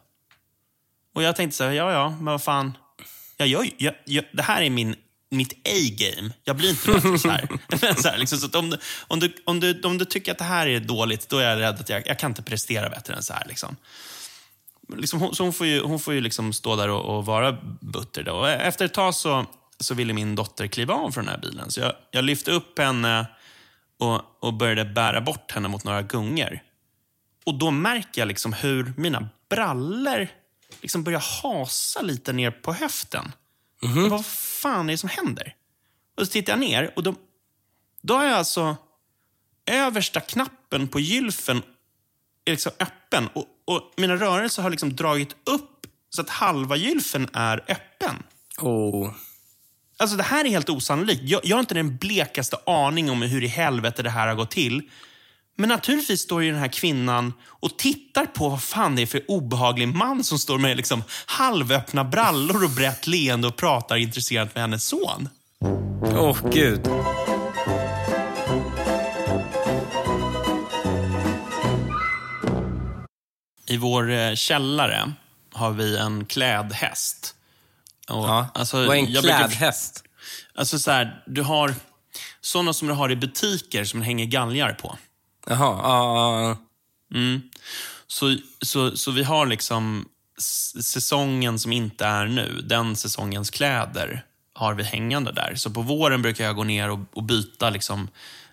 [1.15, 2.77] Och jag tänkte så här, ja, ja, men vad fan.
[3.37, 4.95] Jag gör, jag, jag, det här är min,
[5.29, 6.33] mitt A-game.
[6.43, 7.47] Jag blir inte bättre så här.
[7.81, 10.37] Men så här liksom, så om, du, om, du, om, du, om du tycker att
[10.37, 13.13] det här är dåligt, då är jag rädd att jag, jag kan inte prestera bättre
[13.13, 13.45] än så här.
[13.47, 13.75] Liksom.
[14.97, 17.57] Liksom, hon, så hon får ju, hon får ju liksom stå där och, och vara
[17.81, 18.23] butter.
[18.23, 18.33] Då.
[18.33, 19.45] Och efter ett tag så,
[19.79, 21.71] så ville min dotter kliva av från den här bilen.
[21.71, 23.25] Så jag, jag lyfte upp henne
[23.99, 26.59] och, och började bära bort henne mot några gungor.
[27.45, 30.27] Och då märker jag liksom hur mina brallor
[30.81, 33.31] liksom börjar hasa lite ner på höften.
[33.81, 35.55] Och Vad fan är det som händer?
[36.17, 37.15] Och så tittar jag ner och då,
[38.01, 38.77] då har jag alltså
[39.65, 41.61] översta knappen på gylfen
[42.45, 47.29] är liksom öppen och, och mina rörelser har liksom dragit upp så att halva gylfen
[47.33, 48.23] är öppen.
[48.57, 49.13] Oh.
[49.99, 51.21] Alltså det här är helt osannolikt.
[51.23, 54.51] Jag, jag har inte den blekaste aning om hur i helvete det här har gått
[54.51, 54.81] till.
[55.57, 59.21] Men naturligtvis står ju den här kvinnan och tittar på vad fan det är för
[59.27, 64.61] obehaglig man som står med liksom halvöppna brallor och brett leende och pratar intresserat med
[64.61, 65.29] hennes son.
[66.01, 66.87] Åh, gud.
[73.67, 75.13] I vår eh, källare
[75.53, 77.35] har vi en klädhäst.
[78.09, 78.47] Och, Ja.
[78.53, 80.03] alltså, Vad är en jag brukar- klädhäst?
[80.55, 81.73] Alltså så här, du har
[82.41, 84.97] sådana som du har i butiker som hänger galgar på.
[85.47, 86.57] Jaha, ja,
[87.11, 87.39] ja,
[88.07, 90.05] Så, så, så vi har liksom
[90.81, 95.55] säsongen som inte är nu, den säsongens kläder har vi hängande där.
[95.55, 98.07] Så på våren brukar jag gå ner och, och byta liksom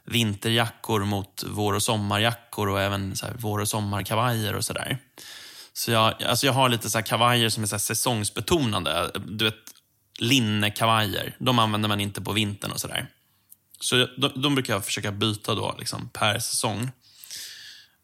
[0.04, 4.98] vinterjackor mot vår och sommarjackor och även så här vår och sommarkavajer och sådär.
[5.76, 9.18] Så jag, alltså jag har lite så här kavajer som är så här.
[9.26, 9.54] Du vet,
[10.18, 11.36] linnekavajer.
[11.38, 13.10] De använder man inte på vintern och sådär.
[13.80, 16.90] Så de, de brukar jag försöka byta då liksom, per säsong.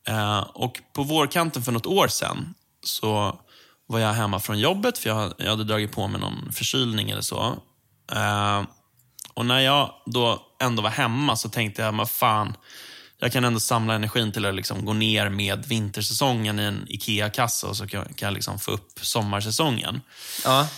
[0.09, 2.55] Eh, och på vårkanten för något år sedan
[2.85, 3.41] så
[3.87, 7.23] var jag hemma från jobbet för jag, jag hade dragit på mig någon förkylning eller
[7.23, 7.62] så.
[8.12, 8.62] Eh,
[9.35, 12.57] och när jag då ändå var hemma så tänkte jag, men fan,
[13.25, 17.66] jag kan ändå samla energin till att liksom gå ner med vintersäsongen i en IKEA-kassa
[17.66, 20.01] och så kan, kan jag liksom få upp sommarsäsongen.
[20.45, 20.68] Ja.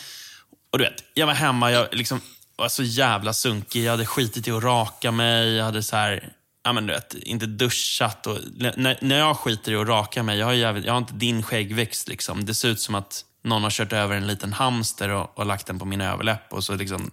[0.73, 2.21] Och du vet, jag var hemma, jag liksom
[2.57, 3.85] var så jävla sunkig.
[3.85, 5.55] Jag hade skitit i att raka mig.
[5.55, 6.33] Jag hade så här,
[6.65, 8.27] ja men du vet, inte duschat.
[8.27, 11.15] Och, när, när jag skiter i att raka mig, jag har, jävligt, jag har inte
[11.15, 12.09] din skäggväxt.
[12.09, 12.45] Liksom.
[12.45, 15.67] Det ser ut som att någon har kört över en liten hamster och, och lagt
[15.67, 16.53] den på min överläpp.
[16.53, 17.11] Och så liksom,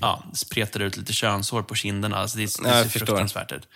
[0.00, 2.16] ja, spretar ut lite könshår på kinderna.
[2.16, 3.06] Alltså det, det Ja, jag ser förstår.
[3.06, 3.68] fruktansvärt ut.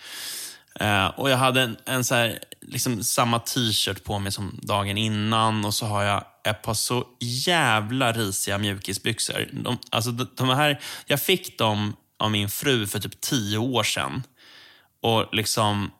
[0.79, 4.97] Eh, och jag hade en, en så här, liksom samma t-shirt på mig som dagen
[4.97, 9.49] innan och så har jag ett par så jävla risiga mjukisbyxor.
[9.51, 13.83] De, alltså de, de här, jag fick dem av min fru för typ tio år
[13.83, 14.23] sedan.
[15.01, 15.91] Och liksom,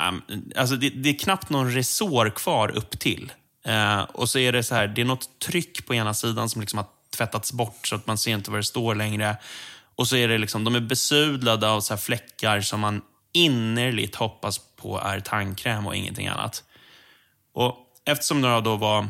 [0.00, 0.22] ehm,
[0.56, 3.32] alltså det, det är knappt någon resår kvar upp till.
[3.66, 6.60] Eh, och så är det så här, det är något tryck på ena sidan som
[6.60, 9.36] liksom har tvättats bort så att man ser inte vad det står längre.
[9.96, 13.02] Och så är det liksom, de är besudlade av så här fläckar som man
[13.36, 16.64] innerligt hoppas på är tandkräm och ingenting annat.
[17.52, 19.08] Och eftersom jag då var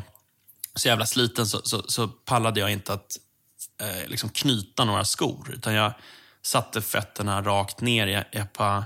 [0.75, 3.17] så jävla sliten så, så, så pallade jag inte att
[3.81, 5.51] eh, liksom knyta några skor.
[5.53, 5.93] Utan jag
[6.41, 8.83] satte fötterna rakt ner i ett par,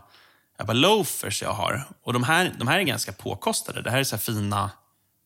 [0.59, 1.87] ett par loafers jag har.
[2.03, 3.81] Och de här, de här är ganska påkostade.
[3.81, 4.71] Det här är så här fina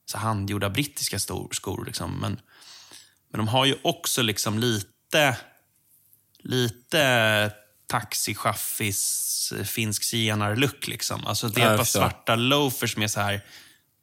[0.05, 1.85] så handgjorda brittiska stor, skor.
[1.85, 2.19] Liksom.
[2.19, 2.39] Men,
[3.31, 5.37] men de har ju också liksom lite,
[6.39, 7.51] lite
[7.87, 10.87] taxichaffis, finsk zigenarlook.
[10.87, 11.25] Liksom.
[11.25, 13.41] Alltså det är ett par svarta loafers med så här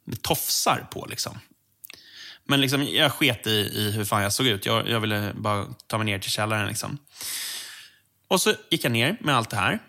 [0.05, 1.05] med tofsar på.
[1.09, 1.39] Liksom.
[2.45, 4.65] Men liksom, jag sket i, i hur fan jag såg ut.
[4.65, 6.67] Jag, jag ville bara ta mig ner till källaren.
[6.67, 6.97] Liksom.
[8.27, 9.79] Och så gick jag ner med allt det här.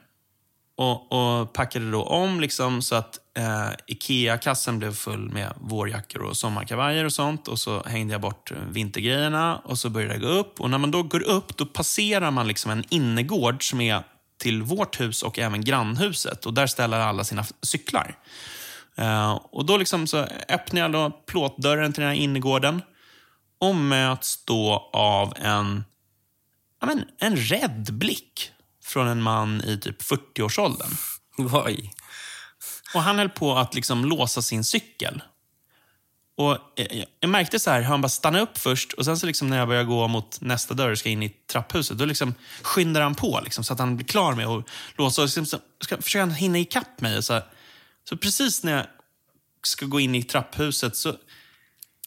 [0.77, 6.37] Och, och packade då om liksom, så att eh, Ikea-kassen blev full med vårjackor och
[6.37, 7.49] sommarkavajer och sånt.
[7.49, 10.61] Och så hängde jag bort eh, vintergrejerna och så började jag gå upp.
[10.61, 14.03] Och när man då går upp, då passerar man liksom en innergård som är
[14.39, 16.47] till vårt hus och även grannhuset.
[16.47, 18.19] Och där ställer alla sina cyklar.
[18.97, 22.83] Eh, och då liksom så öppnar jag då plåtdörren till den här innergården
[23.59, 25.85] och möts då av en,
[26.81, 28.51] ja men, en rädd blick
[28.85, 30.91] från en man i typ 40-årsåldern.
[31.39, 31.93] Oj.
[32.95, 35.23] Och han höll på att liksom låsa sin cykel.
[36.37, 39.27] Och eh, jag- märkte så här, hur han bara stannade upp först och sen så
[39.27, 42.35] liksom när jag började gå mot nästa dörr och ska in i trapphuset, då liksom
[42.63, 44.65] skyndar han på liksom, så att han blir klar med att
[44.97, 45.23] låsa.
[45.23, 47.17] Och liksom, så ska, försöker han hinna ikapp mig.
[47.17, 47.41] Och så,
[48.09, 48.87] så precis när jag
[49.63, 51.17] ska gå in i trapphuset så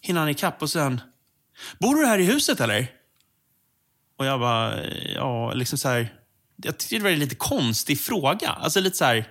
[0.02, 1.02] hinner han ikapp och sen
[1.80, 2.92] Bor du här i huset eller?
[4.18, 4.86] Och jag bara,
[5.16, 6.14] ja, liksom så här.
[6.56, 8.50] Jag tyckte det var en lite konstig fråga.
[8.50, 9.28] Alltså lite så här,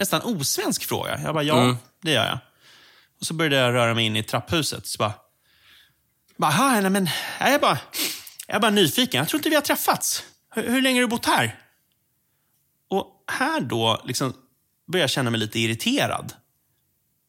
[0.00, 1.20] nästan osvensk fråga.
[1.24, 2.38] Jag bara, ja, det gör jag.
[3.20, 4.86] Och så började jag röra mig in i trapphuset.
[4.86, 5.12] Så bara,
[6.36, 7.08] bara "Aha, nej, men,
[7.40, 7.78] jag är bara,
[8.46, 9.18] jag är bara nyfiken.
[9.18, 10.24] Jag tror inte vi har träffats.
[10.54, 11.58] Hur, hur länge har du bott här?
[12.90, 14.32] Och här då liksom
[14.92, 16.32] började jag känna mig lite irriterad.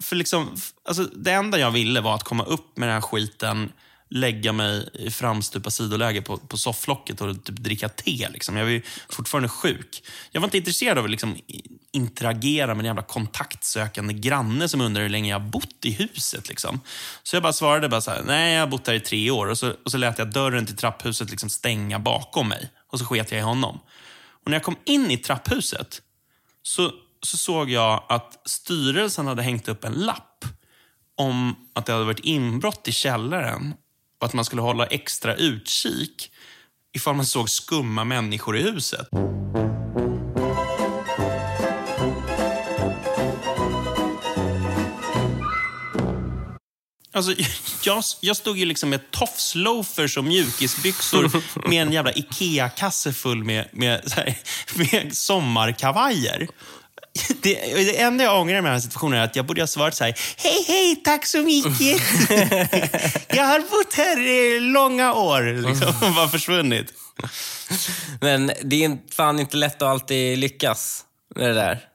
[0.03, 3.72] För liksom, alltså, det enda jag ville var att komma upp med den här skiten,
[4.12, 8.30] lägga mig i framstupa sidoläge på, på sofflocket och typ dricka te.
[8.30, 8.57] Liksom.
[8.57, 10.03] Jag var ju fortfarande sjuk.
[10.32, 11.38] Jag var inte intresserad av att liksom,
[11.91, 16.49] interagera med en jävla kontaktsökande granne som undrar hur länge jag har bott i huset.
[16.49, 16.82] Liksom.
[17.24, 19.47] Så jag bara svarade bara så här, nej jag har bott här i tre år.
[19.47, 22.70] Och så, och så lät jag dörren till trapphuset liksom stänga bakom mig.
[22.88, 23.80] Och så sket jag i honom.
[24.43, 26.01] Och när jag kom in i trapphuset
[26.64, 26.91] så,
[27.24, 30.45] så såg jag att styrelsen hade hängt upp en lapp
[31.18, 33.74] om att det hade varit inbrott i källaren
[34.22, 36.32] och att man skulle hålla extra utkik
[36.93, 39.07] ifall man såg skumma människor i huset.
[47.13, 47.34] Alltså,
[47.84, 51.32] jag, jag stod ju liksom med tofsloafers och mjukisbyxor
[51.69, 54.38] med en jävla Ikea-kasse full med, med, så här,
[54.76, 56.47] med sommarkavajer.
[57.41, 59.95] Det, det enda jag ångrar med den här situationen är att jag borde ha svarat
[59.95, 60.16] så här.
[60.38, 62.01] Hej, hej, tack så mycket.
[63.36, 65.68] jag har bott här i långa år.
[65.68, 66.93] Liksom, och bara försvunnit.
[68.22, 71.05] Men det är fan inte lätt att alltid lyckas
[71.36, 71.86] med det där.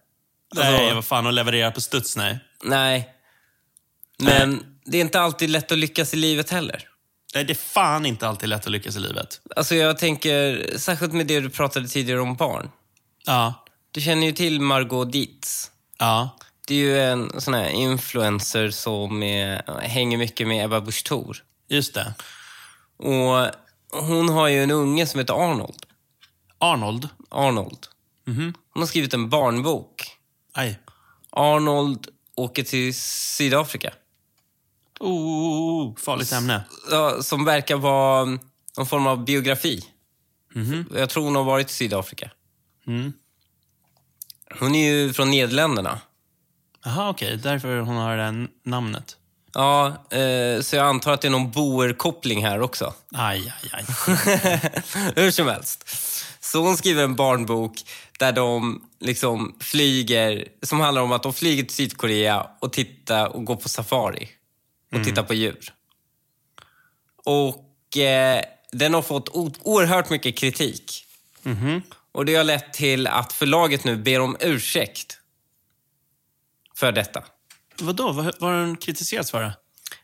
[0.56, 2.38] Alltså, Nej, vad fan, att leverera på studs, nej.
[2.64, 3.08] Nej.
[4.18, 6.88] Men det är inte alltid lätt att lyckas i livet heller.
[7.34, 9.40] Nej, det är fan inte alltid lätt att lyckas i livet.
[9.56, 12.70] Alltså jag tänker, särskilt med det du pratade tidigare om barn.
[13.26, 13.65] Ja,
[13.96, 15.70] Du känner ju till Margot Dietz.
[15.98, 16.38] ja.
[16.66, 21.44] Det är ju en sån här influencer som är, hänger mycket med Ebba Busch Thor.
[21.68, 22.14] Just det.
[22.96, 23.50] Och
[24.02, 25.86] hon har ju en unge som heter Arnold.
[26.58, 27.08] Arnold.
[27.28, 27.86] Arnold.
[28.72, 30.18] Hon har skrivit en barnbok.
[30.52, 30.80] Aj.
[31.30, 33.92] Arnold åker till Sydafrika.
[35.00, 36.64] Oh, farligt ämne.
[36.90, 38.24] Ja, som verkar vara
[38.76, 39.84] någon form av biografi.
[40.94, 42.30] Jag tror hon har varit i Sydafrika.
[44.54, 46.00] Hon är ju från Nederländerna.
[46.84, 47.36] Jaha, okej.
[47.36, 49.16] Därför hon har det här namnet.
[49.54, 52.94] Ja, eh, så jag antar att det är någon boerkoppling här också.
[53.14, 53.84] Aj, aj, aj.
[55.16, 55.88] Hur som helst.
[56.40, 57.72] Så hon skriver en barnbok
[58.18, 63.44] där de liksom flyger, som handlar om att de flyger till Sydkorea och tittar och
[63.44, 64.28] går på safari.
[64.94, 65.72] Och tittar på djur.
[67.24, 68.42] Och eh,
[68.72, 69.28] den har fått
[69.62, 71.06] oerhört mycket kritik.
[72.16, 75.18] Och det har lett till att förlaget nu ber om ursäkt
[76.74, 77.24] för detta.
[77.78, 78.12] Vadå?
[78.12, 79.52] Vad, vad har den kritiserats för?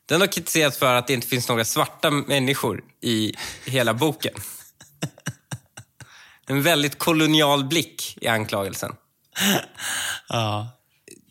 [0.06, 3.34] Den har kritiserats för att det inte finns några svarta människor i
[3.64, 4.34] hela boken.
[6.46, 8.96] En väldigt kolonial blick i anklagelsen.
[10.28, 10.68] Ja.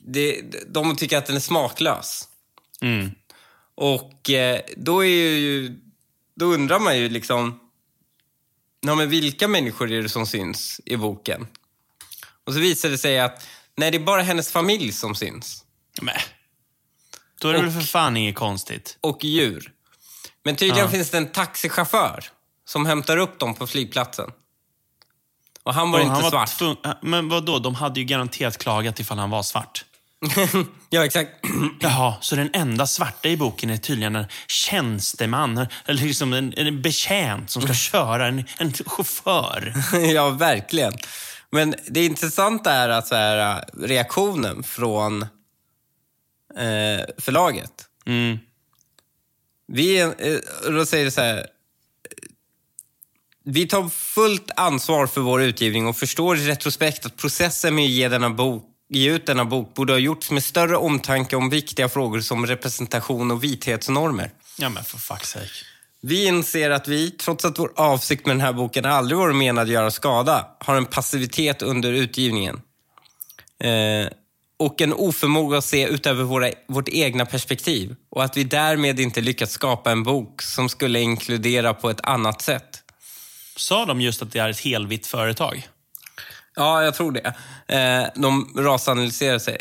[0.08, 2.28] Det, de tycker att den är smaklös.
[2.82, 3.12] Mm.
[3.76, 5.80] Och eh, då är ju...
[6.36, 7.60] Då undrar man ju liksom...
[8.82, 11.48] Ja, men vilka människor är det som syns i boken?
[12.44, 15.64] Och så visar det sig att nej, det är bara hennes familj som syns.
[16.02, 16.16] Men.
[17.42, 18.98] Då är det väl för fan inget konstigt.
[19.02, 19.72] och djur.
[20.44, 22.24] Men tydligen finns det en taxichaufför
[22.66, 24.32] som hämtar upp dem på flygplatsen.
[25.64, 26.50] Och han var Och inte han svart.
[26.50, 27.60] tvung- Men vad då?
[27.60, 29.86] De hade ju garanterat klagat ifall han var svart.
[30.90, 31.32] ja, exakt.
[31.80, 36.82] Jaha, så den enda svarta i boken är tydligen en tjänsteman, eller liksom en, en
[36.82, 39.74] betjänt som ska köra, en, en chaufför.
[40.14, 40.94] ja, verkligen.
[41.50, 45.22] Men det intressanta är att så här, reaktionen från
[46.58, 47.88] eh, förlaget.
[48.06, 48.40] Mm.
[49.68, 51.48] Vi, eh, då säger det så här.
[53.44, 57.92] Vi tar fullt ansvar för vår utgivning och förstår i retrospekt att processen med att
[57.92, 61.90] ge, denna bok, ge ut denna bok borde ha gjorts med större omtanke om viktiga
[61.90, 64.32] frågor som representation och vithetsnormer.
[64.58, 65.66] Ja, men för fuck's sake.
[66.02, 69.64] Vi inser att vi, trots att vår avsikt med den här boken aldrig varit menad
[69.64, 72.62] att göra skada, har en passivitet under utgivningen.
[73.64, 74.08] Eh,
[74.60, 77.96] och en oförmåga att se utöver våra, vårt egna perspektiv.
[78.10, 82.42] Och att vi därmed inte lyckats skapa en bok som skulle inkludera på ett annat
[82.42, 82.84] sätt.
[83.56, 85.68] Sa de just att det är ett helvitt företag?
[86.56, 87.34] Ja, jag tror det.
[87.76, 89.58] Eh, de rasanalyserar sig.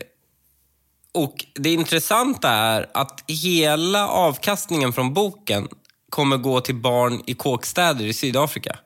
[1.14, 5.68] Och det intressanta är att hela avkastningen från boken
[6.10, 8.78] kommer gå till barn i kåkstäder i Sydafrika.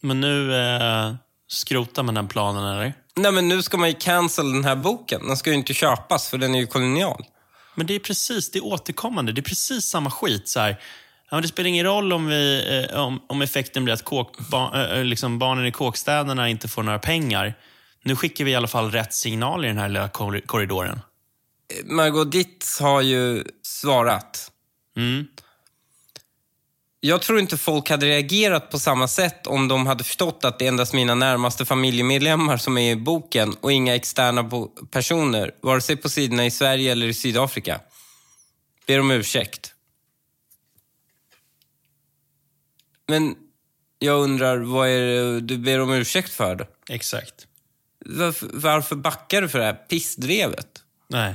[0.00, 1.14] Men nu eh,
[1.48, 2.94] skrotar man den planen, eller?
[3.16, 5.26] Nej, men nu ska man ju cancel den här boken.
[5.26, 7.24] Den ska ju inte köpas för den är ju kolonial.
[7.74, 9.32] Men det är precis, det är återkommande.
[9.32, 10.48] Det är precis samma skit.
[10.48, 10.80] Så här.
[11.30, 14.38] Ja, men det spelar ingen roll om, vi, eh, om, om effekten blir att kåk,
[14.50, 17.54] ba, eh, liksom barnen i kåkstäderna inte får några pengar.
[18.04, 21.00] Nu skickar vi i alla fall rätt signal i den här lilla korri- korridoren.
[21.84, 24.50] Margot Ditz har ju svarat.
[24.96, 25.26] Mm.
[27.00, 30.64] Jag tror inte folk hade reagerat på samma sätt om de hade förstått att det
[30.64, 34.50] är endast mina närmaste familjemedlemmar som är i boken och inga externa
[34.90, 37.80] personer, vare sig på sidorna i Sverige eller i Sydafrika.
[38.86, 39.74] Ber om ursäkt.
[43.10, 43.36] Men
[43.98, 46.64] jag undrar, vad är det du ber om ursäkt för då?
[46.88, 47.46] Exakt.
[48.06, 50.82] Varför, varför backar du för det här pissdrevet?
[51.08, 51.34] Nej,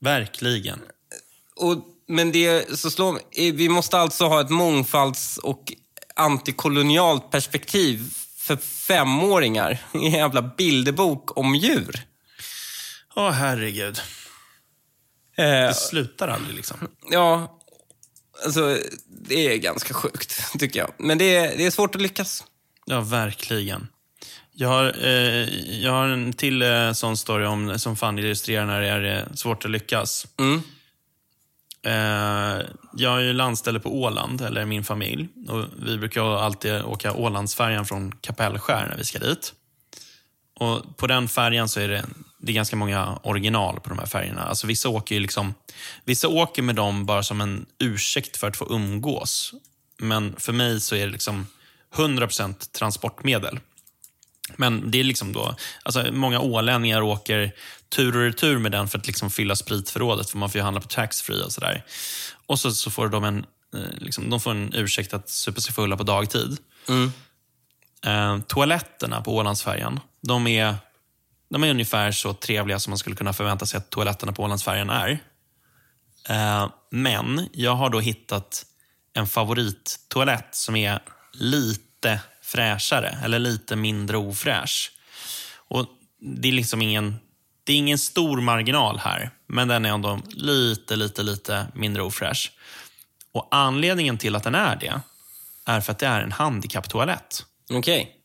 [0.00, 0.80] verkligen.
[1.56, 1.76] Och,
[2.08, 5.72] men det så slår mig- vi måste alltså ha ett mångfalds och
[6.16, 12.02] antikolonialt perspektiv för femåringar i en jävla bilderbok om djur.
[13.16, 14.00] Åh, herregud.
[15.36, 16.88] Eh, Det slutar aldrig liksom.
[17.10, 17.59] ja,
[18.44, 20.90] alltså det är ganska sjukt tycker jag.
[20.98, 22.44] Men det är, det är svårt att lyckas.
[22.86, 23.88] Ja, verkligen.
[24.52, 25.48] Jag har, eh,
[25.82, 29.34] jag har en till eh, sån story om, som fan illustrerar när det är eh,
[29.34, 30.26] svårt att lyckas.
[30.38, 30.62] Mm.
[31.82, 32.66] Eh,
[32.96, 35.28] jag är ju landställe på Åland, eller min familj.
[35.48, 39.52] Och vi brukar alltid åka Ålandsfärjan från Kapellskär när vi ska dit.
[40.60, 42.04] Och På den färjan så är det,
[42.40, 44.42] det är ganska många original på de här färjorna.
[44.42, 45.54] Alltså vissa, åker ju liksom,
[46.04, 49.54] vissa åker med dem bara som en ursäkt för att få umgås.
[49.98, 51.46] Men för mig så är det liksom
[51.94, 53.58] 100% transportmedel.
[54.56, 57.52] Men det är liksom då, alltså många ålänningar åker
[57.88, 60.80] tur och retur med den för att liksom fylla spritförrådet, för man får ju handla
[60.80, 61.84] på taxfree och sådär.
[62.46, 65.74] Och så, så får de en, eh, liksom, de får en ursäkt att supa sig
[65.74, 66.58] fulla på dagtid.
[68.06, 70.74] Eh, toaletterna på Ålandsfärjan, de är
[71.50, 74.90] de är ungefär så trevliga som man skulle kunna förvänta sig att toaletterna på Ålandsfärjan
[74.90, 75.18] är.
[76.28, 78.66] Eh, men jag har då hittat
[79.12, 84.92] en favorittoalett som är lite fräschare, eller lite mindre ofräsch.
[85.56, 85.86] Och
[86.20, 87.16] det är liksom ingen,
[87.64, 92.52] det är ingen stor marginal här, men den är ändå lite, lite, lite mindre ofräsch.
[93.32, 95.00] Och anledningen till att den är det,
[95.66, 97.46] är för att det är en handikapptoalett.
[97.70, 98.16] Okej.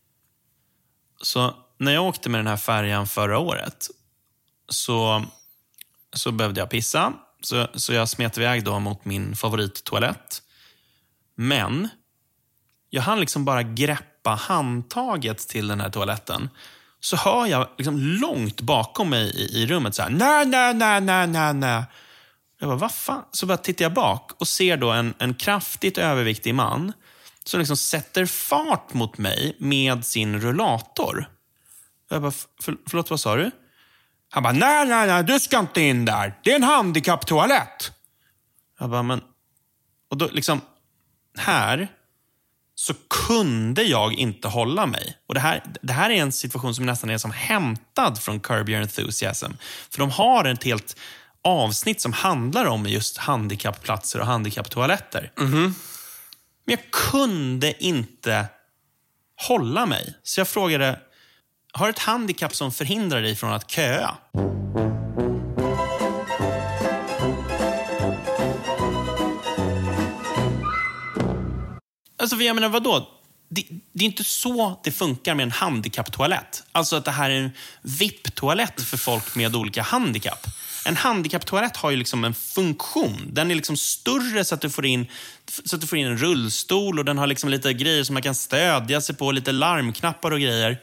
[1.22, 3.88] Så när jag åkte med den här färjan förra året
[4.70, 5.26] så,
[6.14, 7.14] så behövde jag pissa.
[7.42, 10.42] Så, så jag smet iväg då mot min favorittoalett.
[11.36, 11.90] Men
[12.90, 16.50] jag hann liksom bara greppa handtaget till den här toaletten.
[17.00, 21.02] Så hör jag liksom långt bakom mig i, i rummet så här, nej, nej, nej,
[21.02, 21.84] nej, nej, nej.
[22.60, 23.24] Jag bara, vad fan?
[23.32, 26.94] Så bara tittar jag bak och ser då en, en kraftigt överviktig man
[27.44, 31.30] som liksom sätter fart mot mig med sin rullator.
[32.16, 33.52] Jag bara, för, förlåt, vad sa du?
[34.30, 36.40] Han bara, nej, nej, nej, du ska inte in där.
[36.44, 37.92] Det är en handikapptoalett.
[38.80, 39.22] Jag bara, men...
[40.10, 40.62] Och då liksom,
[41.38, 41.88] här
[42.76, 42.94] så
[43.28, 45.18] kunde jag inte hålla mig.
[45.28, 48.70] Och det här, det här är en situation som nästan är som hämtad från Curb
[48.70, 49.52] Your Enthusiasm.
[49.90, 50.98] För de har ett helt
[51.44, 55.32] avsnitt som handlar om just handikappplatser och handikapptoaletter.
[56.66, 58.46] Men jag kunde inte
[59.48, 60.14] hålla mig.
[60.24, 61.00] Så jag frågade,
[61.76, 64.18] har ett handikapp som förhindrar dig från att köa?
[72.18, 73.08] Alltså, jag menar, vadå?
[73.50, 76.64] Det, det är inte så det funkar med en handikapptoalett.
[76.72, 77.52] Alltså att det här är en
[77.82, 80.48] VIP-toalett för folk med olika handikapp.
[80.86, 83.30] En handikapptoalett har ju liksom en funktion.
[83.32, 85.08] Den är liksom större så att du får in,
[85.66, 88.24] så att du får in en rullstol och den har liksom lite grejer som man
[88.24, 90.82] kan stödja sig på, lite larmknappar och grejer.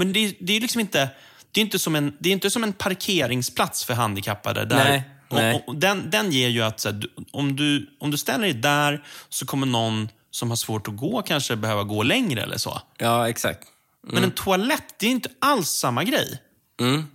[0.00, 1.08] Men det, det är liksom inte,
[1.52, 4.64] det är inte, som en, det är inte som en parkeringsplats för handikappade.
[4.64, 5.54] Där, Nej, nej.
[5.54, 9.04] Och, och den, den ger ju att här, om, du, om du ställer dig där
[9.28, 12.80] så kommer någon som har svårt att gå kanske behöva gå längre eller så.
[12.98, 13.66] Ja, exakt.
[14.02, 16.42] Men en toalett, det är inte alls samma grej.
[16.80, 17.06] Mm.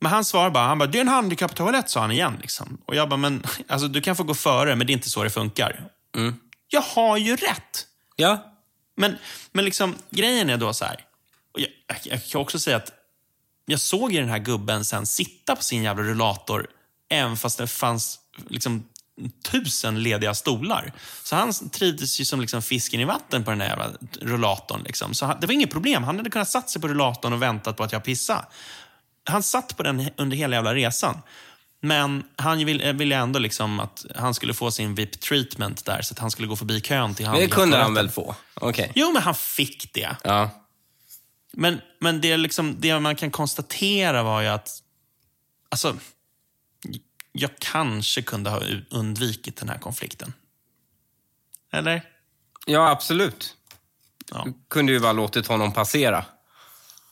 [0.00, 2.38] Men han svarar bara, han bara, det är en handikapptoalett, sa han igen.
[2.40, 2.78] Liksom.
[2.86, 5.24] Och jag bara, men alltså, du kan få gå före, men det är inte så
[5.24, 5.84] det funkar.
[6.68, 7.86] Jag har ju rätt.
[8.16, 8.54] Ja.
[8.96, 9.16] Men,
[9.52, 11.04] men liksom, grejen är då så här.
[11.58, 12.92] Och jag, jag, kan också säga att
[13.66, 16.66] jag såg ju den här gubben sen sitta på sin jävla rullator,
[17.10, 18.84] även fast det fanns liksom
[19.50, 20.92] tusen lediga stolar.
[21.22, 23.90] Så han trivdes ju som liksom fisken i vatten på den där jävla
[24.20, 24.82] rullatorn.
[24.82, 25.14] Liksom.
[25.14, 26.04] Så han, det var inget problem.
[26.04, 28.44] Han hade kunnat satt sig på rullatorn och väntat på att jag pissade.
[29.24, 31.22] Han satt på den under hela jävla resan.
[31.80, 36.18] Men han ville, ville ändå liksom att han skulle få sin VIP-treatment där, så att
[36.18, 38.34] han skulle gå förbi kön till Men det kunde han väl få?
[38.54, 38.92] Okej.
[38.94, 40.16] Jo, men han fick det.
[40.24, 40.50] Ja.
[41.52, 44.82] Men, men det, är liksom, det man kan konstatera var ju att...
[45.68, 45.96] Alltså,
[47.32, 50.32] jag kanske kunde ha undvikit den här konflikten.
[51.72, 52.02] Eller?
[52.66, 53.56] Ja, absolut.
[54.30, 54.46] Ja.
[54.70, 56.24] Kunde ju bara låtit honom passera.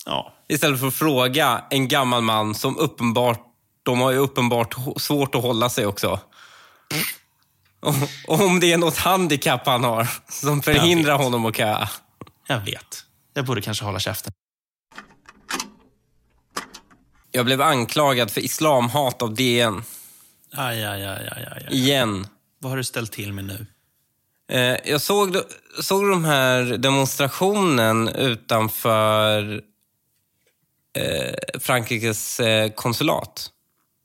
[0.07, 0.33] ja.
[0.49, 3.41] Istället för att fråga en gammal man som uppenbart,
[3.83, 6.21] de har ju uppenbart svårt att hålla sig också.
[7.81, 7.95] Och,
[8.29, 11.89] och om det är något handikapp han har som förhindrar honom att köa.
[12.47, 13.06] Jag vet.
[13.37, 14.33] Jag borde kanske hålla käften.
[17.31, 19.83] Jag blev anklagad för islamhat av DN.
[20.53, 21.67] Aj, aj, aj, aj, aj.
[21.71, 22.27] Igen.
[22.59, 23.67] Vad har du ställt till med nu?
[24.49, 25.37] Eh, jag såg,
[25.81, 29.63] såg de här demonstrationen utanför
[30.99, 33.51] eh, Frankrikes eh, konsulat.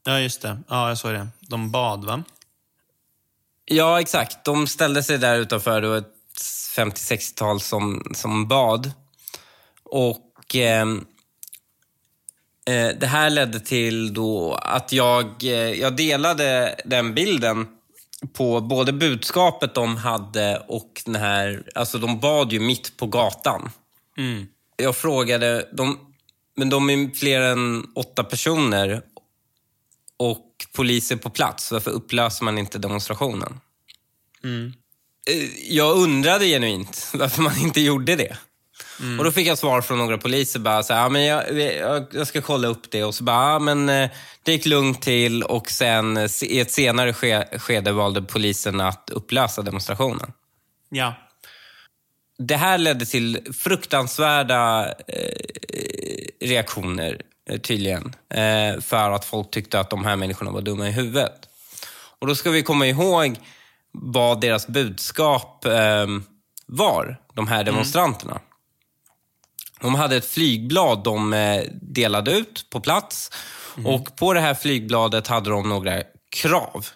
[0.05, 0.59] Ja, just det.
[0.69, 1.27] Ja, jag såg det.
[1.39, 2.23] De bad, va?
[3.65, 4.45] Ja, exakt.
[4.45, 5.81] De ställde sig där utanför.
[5.81, 6.15] Det var ett
[6.77, 8.91] 50-60-tal som, som bad.
[9.91, 11.05] Och ehm,
[12.67, 17.67] eh, det här ledde till då att jag, eh, jag delade den bilden
[18.33, 21.63] på både budskapet de hade och den här...
[21.75, 23.69] Alltså de bad ju mitt på gatan.
[24.17, 24.47] Mm.
[24.77, 25.99] Jag frågade, de,
[26.55, 29.01] men de är fler än åtta personer
[30.17, 31.71] och poliser på plats.
[31.71, 33.59] Varför upplöser man inte demonstrationen?
[35.29, 38.37] Eh, Jag undrade genuint varför man inte gjorde det.
[39.19, 40.59] Och Då fick jag svar från några poliser.
[40.59, 43.03] bara så här, ja, men jag, jag, jag ska kolla upp det.
[43.03, 44.09] Och så bara, ja, men eh,
[44.43, 49.61] Det gick lugnt till och sen i ett senare ske, skede valde polisen att upplösa
[49.61, 50.31] demonstrationen.
[50.89, 51.13] Ja.
[52.37, 58.15] Det här ledde till fruktansvärda eh, reaktioner eh, tydligen.
[58.29, 61.47] Eh, för att folk tyckte att de här människorna var dumma i huvudet.
[62.19, 63.35] Och då ska vi komma ihåg
[63.91, 66.07] vad deras budskap eh,
[66.65, 68.39] var, de här demonstranterna.
[69.81, 73.31] De hade ett flygblad de eh, delade ut på plats.
[73.85, 76.87] Och på det här flygbladet hade de några krav.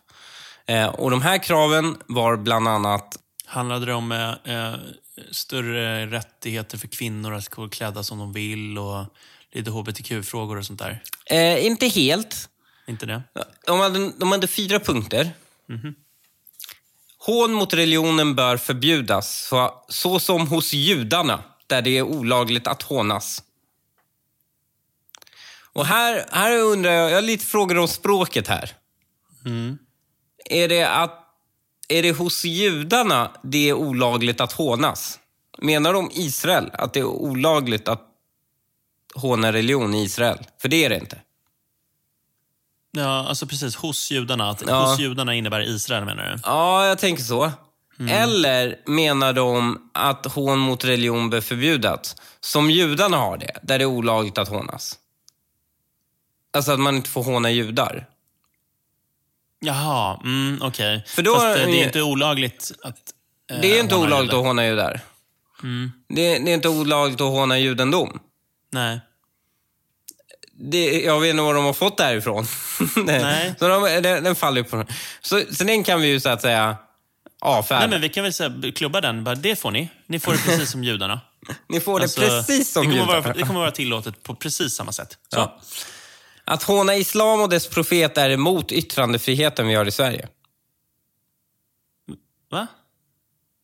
[0.65, 4.75] Eh, och de här kraven var bland annat Handlade det om eh, eh,
[5.31, 9.05] större rättigheter för kvinnor att gå klädda som de vill och
[9.51, 11.03] lite hbtq-frågor och sånt där?
[11.25, 12.49] Eh, inte helt.
[12.88, 13.21] Inte det?
[13.65, 15.31] De hade, de hade fyra punkter.
[17.17, 22.82] Hån mot religionen bör förbjudas, så, så som hos judarna, där det är olagligt att
[22.82, 23.43] hånas.
[25.74, 28.72] Och här, här undrar jag, jag har lite frågor om språket här.
[30.45, 31.20] Är, det att,
[31.88, 35.20] är det hos judarna det är olagligt att hånas?
[35.57, 38.01] Menar de Israel, att det är olagligt att
[39.16, 40.38] håna religion i Israel?
[40.61, 41.22] För det är det inte.
[42.91, 43.76] Ja, alltså precis.
[43.76, 44.49] Hos judarna.
[44.49, 44.86] Att Ja.
[44.86, 46.39] Hos judarna innebär Israel menar du?
[46.43, 47.51] Ja, jag tänker så.
[48.10, 52.16] Eller menar de att hån mot religion bör förbjudas?
[52.39, 55.00] Som judarna har det, där det är olagligt att hånas.
[56.54, 58.06] Alltså att man inte får håna judar.
[59.60, 61.04] Jaha, mm, okej.
[61.08, 62.98] För då- Fast eh, det är inte olagligt att
[63.52, 64.39] eh, Det är inte olagligt judar.
[64.39, 65.02] att håna judar.
[66.10, 68.20] Det, det är inte olagligt att håna judendom.
[68.72, 69.00] Nej.
[70.58, 72.46] Det, jag vet inte var de har fått det här ifrån.
[73.06, 73.54] Nej.
[73.60, 74.86] så de, den, den faller ju på...
[75.22, 76.78] Så, så den kan vi ju så att säga
[77.41, 77.79] avfärda.
[77.79, 79.23] Nej, men vi kan väl säga, klubba den.
[79.23, 79.89] Bara, det får ni.
[80.07, 81.21] Ni får det precis som judarna.
[81.69, 83.21] Ni får det Alltså, precis som det kommer, judar.
[83.21, 85.17] vara, det kommer vara tillåtet på precis samma sätt.
[85.33, 85.38] Så.
[85.39, 85.59] Ja.
[86.45, 90.27] Att håna islam och dess profet är emot yttrandefriheten vi har i Sverige.
[92.51, 92.67] Va?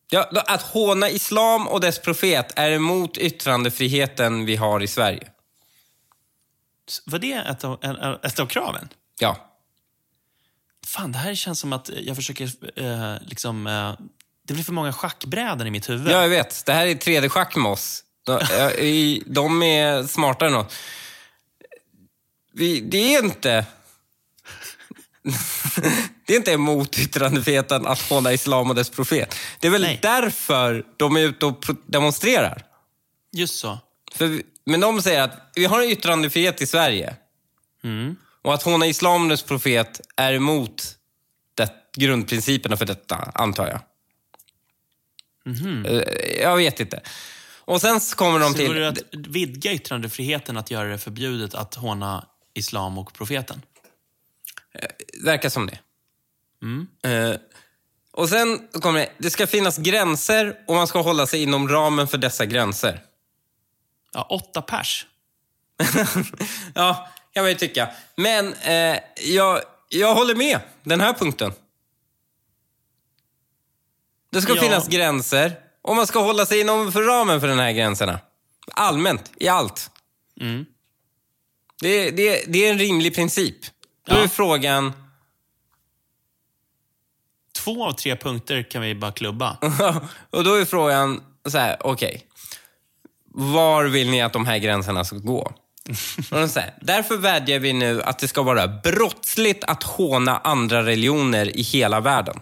[0.09, 5.27] Ja, att håna islam och dess profet är emot yttrandefriheten vi har i Sverige.
[7.05, 7.79] Var det ett av,
[8.23, 8.89] ett av kraven?
[9.19, 9.50] Ja.
[10.91, 13.67] Fan, det här känns som att jag försöker eh, liksom...
[13.67, 13.93] Eh,
[14.47, 16.11] det blir för många schackbräden i mitt huvud.
[16.11, 16.65] ja, jag vet.
[16.65, 18.03] Det här är 3D-schack med oss.
[18.25, 18.39] De,
[18.79, 20.73] i- de är smartare än oss.
[22.53, 23.65] Vi, det är inte...
[26.25, 29.35] det är inte emot yttrandefriheten att håna islam och dess profet.
[29.59, 29.99] Det är väl Nej.
[30.01, 32.65] därför de är ute och demonstrerar.
[33.31, 33.79] Just så.
[34.15, 37.15] För, men de säger att vi har en yttrandefrihet i Sverige.
[38.41, 40.83] Och att håna islam och dess profet är emot
[41.55, 43.79] det, grundprinciperna för detta, antar jag.
[45.85, 47.01] Eh, Jag vet inte.
[47.59, 49.19] Och sen så kommer de Så vore det till...
[49.19, 53.61] att vidga yttrandefriheten att göra det förbjudet att håna islam och profeten?
[55.23, 55.79] verkar som det.
[57.09, 57.35] Eh,
[58.11, 62.07] och sen kommer det, det ska finnas gränser och man ska hålla sig inom ramen
[62.07, 63.03] för dessa gränser.
[64.13, 65.05] Ja, åtta pers.
[66.75, 67.89] Ja, kan man ju tycka.
[68.15, 71.53] Men eh, jag, jag håller med den här punkten.
[74.31, 74.61] Det ska Ja.
[74.61, 78.19] finnas gränser och man ska hålla sig inom för ramen för de här gränserna.
[78.73, 79.91] Allmänt, i allt.
[81.81, 83.55] Det, det, det är en rimlig princip.
[84.07, 84.23] Då Ja.
[84.23, 84.93] är frågan...
[87.55, 89.57] Två av tre punkter kan vi bara klubba.
[90.29, 92.27] och då är frågan så här, okej.
[93.33, 95.53] Var vill ni att de här gränserna ska gå?
[96.49, 101.61] Säger, Därför vädjar vi nu att det ska vara brottsligt att håna andra religioner i
[101.61, 102.39] hela världen.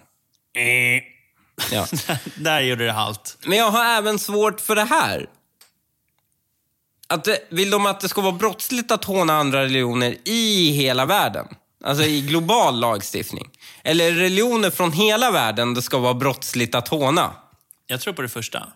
[1.72, 1.88] Ja.
[2.36, 3.38] Där gjorde det halt.
[3.46, 5.30] Men jag har även svårt för det här.
[7.08, 11.06] Att, det- vill de att det ska vara brottsligt att håna andra religioner i hela
[11.06, 11.48] världen?
[11.84, 13.50] Alltså i global lagstiftning?
[13.84, 17.32] Eller religioner från hela världen det ska vara brottsligt att håna?
[17.88, 18.68] Jag tror på det första.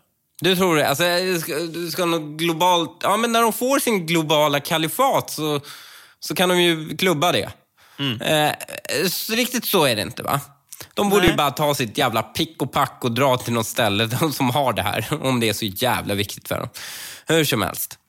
[0.42, 0.88] Du tror det?
[0.88, 1.54] Alltså, det ska,
[1.92, 3.00] ska något globalt...
[3.04, 5.62] Ja, men när de får sin globala kalifat så,
[6.20, 7.52] så kan de ju klubba det.
[8.22, 8.52] Eh,
[9.08, 10.42] så riktigt så är det inte, va?
[10.94, 11.38] De borde ju Nej.
[11.38, 14.74] bara ta sitt jävla pick och pack och dra till något ställe de som har
[14.74, 16.70] det här, om det är så jävla viktigt för dem.
[17.28, 18.00] Hur som helst.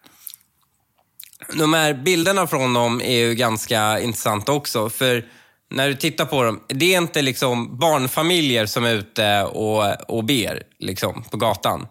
[1.52, 5.24] De här bilderna från dem är ju ganska intressanta också, för
[5.70, 10.24] när du tittar på dem, det är inte liksom barnfamiljer som är ute och, och
[10.24, 11.86] ber liksom, på gatan.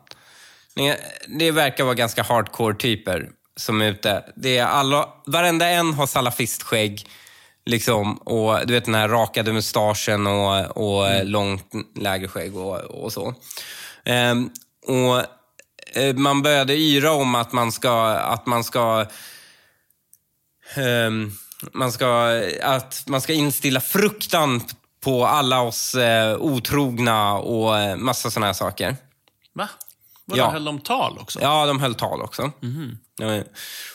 [1.28, 4.24] Det, verkar vara ganska hardcore typer som är ute.
[4.36, 7.06] Det är alla, varenda en har salafistskägg.
[7.66, 13.14] Liksom, och du vet den här rakade mustaschen och, och långt lägre skägg och, och
[13.14, 13.36] så.
[14.06, 14.50] Ehm,
[14.88, 15.20] och
[15.98, 19.06] eh, man började yra om att man ska, att man ska
[20.76, 21.32] ehm,
[21.72, 24.62] man ska, att man ska instilla fruktan
[25.04, 28.96] på alla oss eh, otrogna och eh, massa såna här saker.
[29.54, 29.70] Va?
[30.26, 30.50] Vadå, Ja.
[30.52, 31.40] höll de tal också?
[31.42, 32.52] Ja, de höll tal också.
[33.20, 33.44] Ja,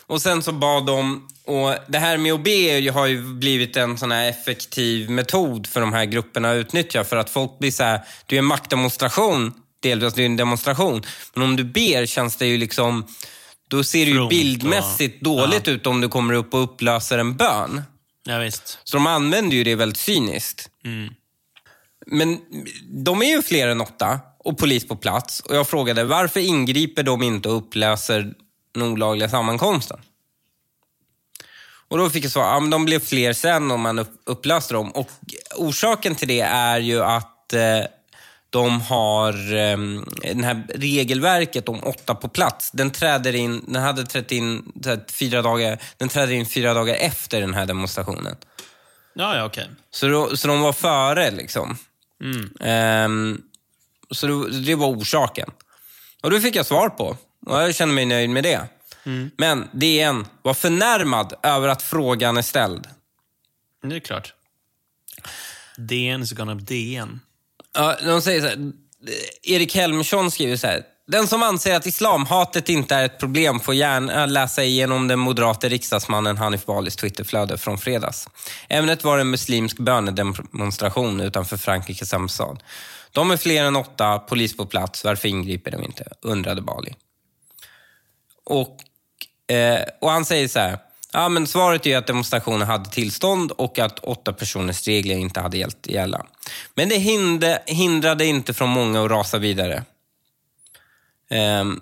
[0.06, 3.98] Och sen så bad de, och det här med att be har ju blivit en
[3.98, 7.82] sån här effektiv metod för de här grupperna att utnyttja för att folk blir så
[7.84, 9.52] här, det är en maktdemonstration,
[9.82, 11.02] delvis det är en demonstration,
[11.34, 13.06] men om du ber känns det ju liksom
[13.70, 17.36] då ser det ju bildmässigt och- dåligt ut om du kommer upp och upplöser en
[17.36, 17.82] bön.
[18.24, 18.78] Ja, visst.
[18.84, 20.68] Så de använder ju det väldigt cyniskt.
[20.84, 21.14] Mm.
[22.06, 22.38] Men
[23.04, 25.40] de är ju fler än åtta och polis på plats.
[25.40, 28.34] Och jag frågade varför ingriper de inte och upplöser
[28.74, 30.00] den olagliga sammankomsten?
[31.88, 34.74] Och då fick jag svar, ja, men de blev fler sen om man upp, upplöste
[34.74, 34.90] dem.
[34.90, 35.10] Och
[35.56, 37.60] orsaken till det är ju att eh,
[38.50, 39.78] de har eh,
[40.34, 42.70] det här regelverket om åtta på plats.
[42.70, 46.94] Den träder in, den hade trätt in så fyra dagar, den träder in fyra dagar
[46.94, 48.36] efter den här demonstrationen.
[49.14, 49.66] Ja, ja, okej.
[49.90, 51.76] Så, då, så de var före liksom.
[52.60, 53.42] Ehm,
[54.10, 55.50] så det, var orsaken.
[56.22, 57.16] Och det fick jag svar på.
[57.46, 58.68] Och jag känner mig nöjd med det.
[59.36, 62.86] Men DN var förnärmad över att frågan är ställd.
[63.82, 64.34] Det är klart.
[65.76, 67.20] DN is gonna DN.
[67.74, 68.72] Ja, de säger så här,
[69.42, 70.82] Erik Helmersson skriver så här.
[71.10, 75.68] Den som anser att islamhatet inte är ett problem får gärna läsa igenom den moderate
[75.68, 78.28] riksdagsmannen Hanif Balis Twitterflöde från fredags.
[78.68, 82.62] Ämnet var en muslimsk bönedemonstration utanför Frankrikes ambassad.
[83.12, 85.04] De är fler än åtta, polis på plats.
[85.04, 86.04] Varför ingriper de inte?
[86.20, 86.94] undrade Bali.
[88.44, 88.76] Och,
[89.54, 90.78] eh, och han säger så här.
[91.12, 95.40] Ja, men svaret är ju att demonstrationen hade tillstånd och att åtta personers regler inte
[95.40, 96.26] hade gällt gälla.
[96.74, 96.96] Men det
[97.66, 99.84] hindrade inte från många att rasa vidare.
[101.30, 101.80] Ehm,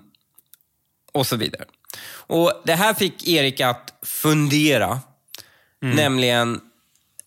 [1.11, 1.65] och så vidare.
[2.09, 4.99] Och Det här fick Erik att fundera.
[5.95, 6.61] Nämligen,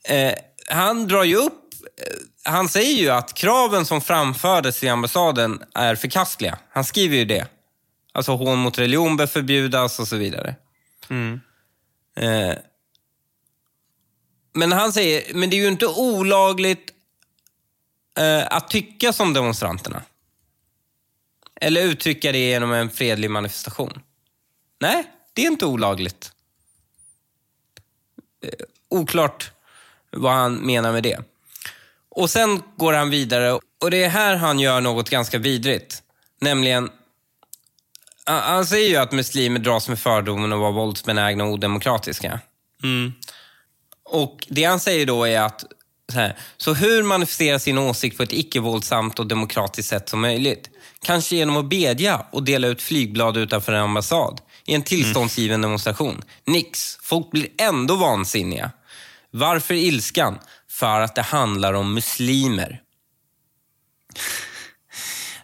[0.08, 0.32] eh,
[0.68, 1.74] han drar ju upp,
[2.06, 6.58] eh, han säger ju att kraven som framfördes i ambassaden är förkastliga.
[6.70, 7.46] Han skriver ju det.
[8.12, 10.54] Alltså hån mot religion bör förbjudas och så vidare.
[12.16, 12.54] Eh,
[14.52, 16.92] men han säger, men det är ju inte olagligt
[18.18, 20.02] eh, att tycka som demonstranterna.
[21.60, 24.00] Eller uttrycka det genom en fredlig manifestation.
[24.80, 26.32] Nej, det är inte olagligt.
[28.44, 28.50] Eh,
[28.88, 29.50] oklart
[30.10, 31.18] vad han menar med det.
[32.08, 33.52] Och sen går han vidare
[33.82, 36.02] och det är här han gör något ganska vidrigt.
[36.40, 36.90] Nämligen,
[38.24, 42.40] han- säger ju att muslimer dras med fördomen och vara våldsbenägna och odemokratiska.
[44.04, 45.64] Och det han säger då är att
[46.12, 50.70] så, här, så hur manifestera sin åsikt på ett icke-våldsamt och demokratiskt sätt som möjligt?
[51.04, 56.22] Kanske genom att bedja och dela ut flygblad utanför en ambassad i en tillståndsgiven demonstration.
[56.46, 58.70] Nix, folk blir ändå vansinniga.
[59.30, 60.38] Varför ilskan?
[60.70, 62.80] För att det handlar om muslimer.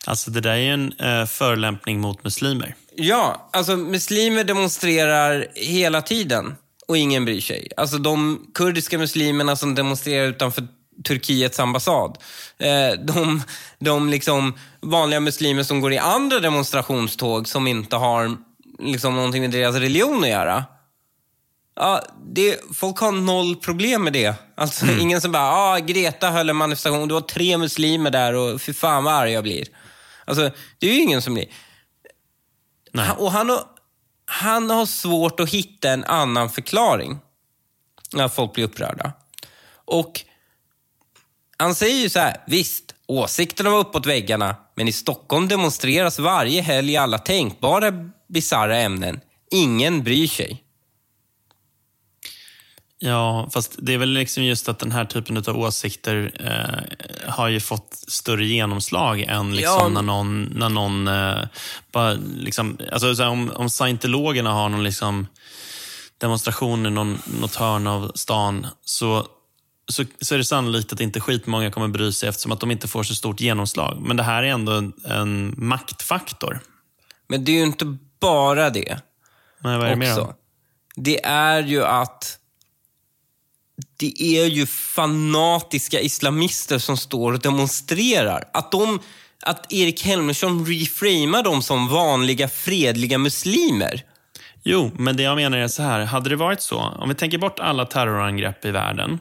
[0.05, 2.75] Alltså, det där är ju en uh, förolämpning mot muslimer.
[2.95, 6.55] Ja, alltså muslimer demonstrerar hela tiden
[6.89, 7.69] och ingen bryr sig.
[7.77, 10.69] Alltså de kurdiska muslimerna som demonstrerar utanför
[11.05, 12.19] Turkiets ambassad.
[12.59, 13.43] Eh, de
[13.79, 18.37] de liksom vanliga muslimer som går i andra demonstrationståg som inte har
[18.79, 20.65] liksom någonting med deras religion att göra.
[21.77, 24.35] Ja, det, folk har noll problem med det.
[24.55, 28.61] Alltså ingen som bara, ah, Greta höll en manifestation, det var tre muslimer där och
[28.61, 29.67] fy fan vad arg jag blir.
[30.25, 31.47] Alltså, det är ju ingen som blir.
[32.93, 33.11] Nej.
[33.19, 33.61] Och han har,
[34.27, 37.19] han har svårt att hitta en annan förklaring
[38.13, 39.13] när folk blir upprörda.
[39.85, 40.21] Och
[41.59, 46.63] han säger ju så här, visst, åsikterna var uppåt väggarna, men i Stockholm demonstreras varje
[46.63, 47.93] helg i alla tänkbara
[48.29, 49.21] bisarra ämnen.
[49.51, 50.63] Ingen bryr sig.
[52.99, 57.49] Ja, fast det är väl liksom just att den här typen av åsikter eh, har
[57.49, 59.89] ju fått större genomslag än liksom Ja.
[59.89, 61.45] när någon, när någon eh,
[61.93, 65.27] bara liksom, alltså, här, om, om scientologerna har någon liksom
[66.19, 69.27] demonstration i någon, något hörn av stan så,
[69.89, 72.89] så, så är det sannolikt att inte skitmånga kommer bry sig eftersom att de inte
[72.89, 73.99] får så stort genomslag.
[74.01, 76.61] Men det här är ändå en, en maktfaktor.
[77.29, 79.01] Men det är ju inte bara det.
[79.59, 80.35] Men vad är det mer då?
[80.97, 82.39] Det är ju att
[83.97, 88.45] det är ju fanatiska islamister som står och demonstrerar.
[88.53, 89.01] Att, de,
[89.43, 94.05] att Erik Helmersson reframar dem som vanliga fredliga muslimer.
[94.63, 96.05] Jo, men det jag menar är så här.
[96.05, 99.19] Hade det varit så, om vi tänker bort alla terrorangrepp i världen,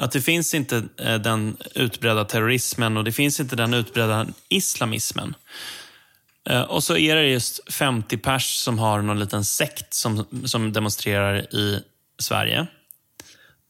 [0.00, 5.34] att det finns inte eh, den utbredda terrorismen och det finns inte den utbredda islamismen.
[6.50, 10.72] Eh, Och så är det just 50 pers som har någon liten sekt som, som
[10.72, 11.80] demonstrerar i
[12.18, 12.66] Sverige.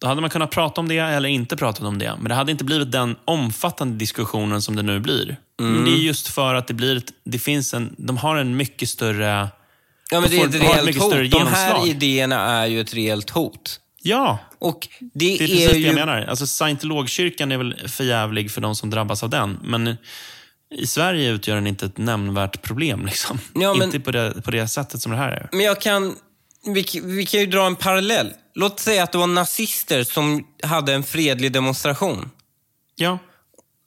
[0.00, 2.14] Då hade man kunnat prata om det eller inte prata om det.
[2.18, 5.36] Men det hade inte blivit den omfattande diskussionen som det nu blir.
[5.58, 8.56] Men det är just för att det blir ett, det finns en, de har en
[8.56, 9.48] mycket större...
[10.10, 11.30] Ja, men De det är får- ett reellt hot.
[11.30, 13.80] De här idéerna är ju ett reellt hot.
[14.02, 15.86] Ja, Och det, Det är precis är det ju...
[15.86, 16.22] jag menar.
[16.22, 19.58] Alltså, scientologkyrkan är väl förjävlig för de som drabbas av den.
[19.62, 19.96] Men
[20.74, 23.06] i Sverige utgör den inte ett nämnvärt problem.
[23.06, 23.38] Liksom.
[23.54, 25.48] Ja, men- Inte på det, på det sättet som det här är.
[25.52, 26.16] Men jag kan...
[26.74, 28.32] Vi, vi kan ju dra en parallell.
[28.54, 32.30] Låt säga att det var nazister som hade en fredlig demonstration.
[32.96, 33.18] Ja,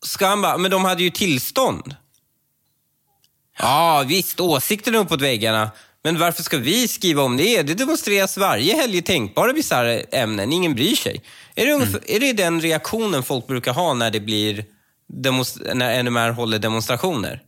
[0.06, 1.96] Ska han bara, men de hade ju tillstånd.
[3.60, 5.72] Ja, visst, åsikten är uppåt väggarna.
[6.04, 7.64] Men varför ska vi skriva om det?
[7.64, 10.54] Det demonstreras varje helg i tänkbara bisarra ämnen.
[10.54, 11.24] Ingen bryr sig.
[11.56, 14.66] Är det, ungefär, är det den reaktionen folk brukar ha när det blir
[15.74, 17.42] när NMR håller demonstrationer?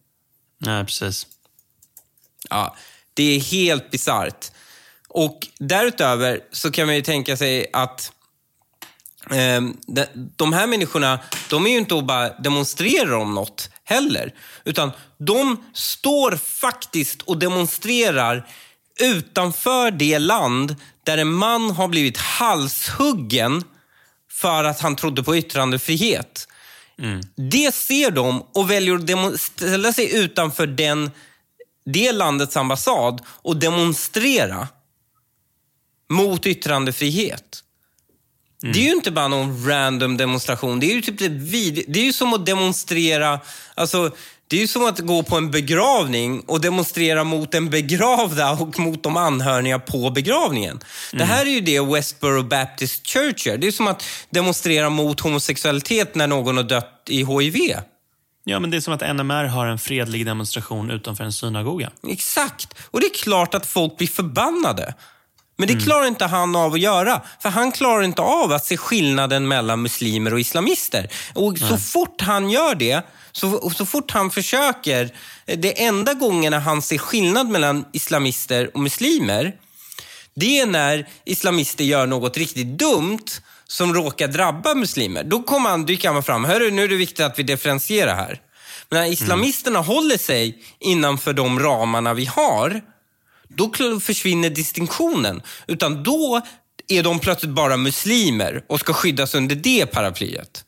[0.57, 1.27] nej, precis.
[2.49, 2.75] Ja,
[3.13, 4.51] det är helt bisarrt.
[5.07, 8.11] Och därutöver så kan man ju tänka sig att
[9.31, 14.33] eh, de, de här människorna, de är ju inte och bara demonstrerar om något heller.
[14.63, 18.47] Utan de står faktiskt och demonstrerar
[18.99, 23.63] utanför det land där en man har blivit halshuggen
[24.31, 26.47] för att han trodde på yttrandefrihet.
[27.35, 31.11] Det ser de och väljer att ställa sig utanför den,
[31.85, 34.67] det landets ambassad och demonstrera
[36.09, 37.63] mot yttrandefrihet.
[38.73, 40.79] Det är ju inte bara någon random demonstration.
[40.79, 43.39] Det är ju typ det, vid, det är ju som att demonstrera...
[43.75, 44.11] Alltså,
[44.47, 48.79] det är ju som att gå på en begravning och demonstrera mot den begravda och
[48.79, 50.79] mot de anhöriga på begravningen.
[51.11, 53.57] Det här är ju det Westboro Baptist Church gör.
[53.57, 57.75] Det är som att demonstrera mot homosexualitet när någon har dött i HIV.
[58.43, 61.91] Ja, men det är som att NMR har en fredlig demonstration utanför en synagoga.
[62.07, 62.73] Exakt.
[62.91, 64.93] Och det är klart att folk blir förbannade.
[65.57, 67.21] Men det klarar inte han av att göra.
[67.39, 71.09] För han klarar inte av att se skillnaden mellan muslimer och islamister.
[71.33, 73.01] Och så fort han gör det,
[73.31, 75.09] så, så fort han försöker,
[75.45, 79.55] det enda gångerna han ser skillnad mellan islamister och muslimer,
[80.35, 83.25] det är när islamister gör något riktigt dumt
[83.67, 85.23] som råkar drabba muslimer.
[85.23, 86.45] Då kommer han, dyker han fram.
[86.45, 88.41] Hörru, nu är det viktigt att vi differentierar här.
[88.89, 92.81] Men när islamisterna håller sig innanför de ramarna vi har,
[93.47, 95.41] då försvinner distinktionen.
[95.67, 96.41] Utan då
[96.87, 100.63] är de plötsligt bara muslimer och ska skyddas under det paraplyet.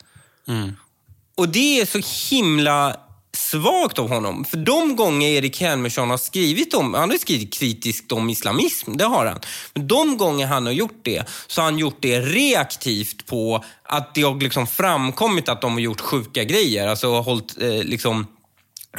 [1.35, 2.95] Och det är så himla
[3.37, 4.45] svagt av honom.
[4.45, 9.05] För de gånger Erik Helmersson har skrivit om, han har skrivit kritiskt om islamism, det
[9.05, 9.39] har han.
[9.73, 14.15] Men de gånger han har gjort det, så har han gjort det reaktivt på att
[14.15, 16.87] det har liksom framkommit att de har gjort sjuka grejer.
[16.87, 18.27] Alltså hållit eh, liksom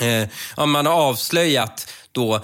[0.01, 2.41] Eh, man har avslöjat då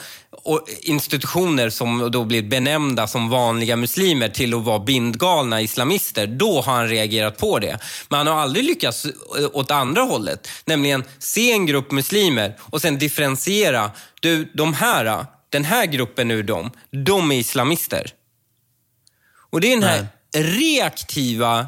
[0.80, 6.26] institutioner som då blir benämnda som vanliga muslimer till att vara bindgalna islamister.
[6.26, 7.78] Då har han reagerat på det.
[8.08, 9.10] Men han har aldrig lyckats eh,
[9.52, 10.48] åt andra hållet.
[10.64, 13.90] Nämligen se en grupp muslimer och sen differentiera.
[14.20, 18.10] Du, de här, den här gruppen ur dem, de är islamister.
[19.50, 20.06] Och det är den här
[20.36, 21.66] reaktiva,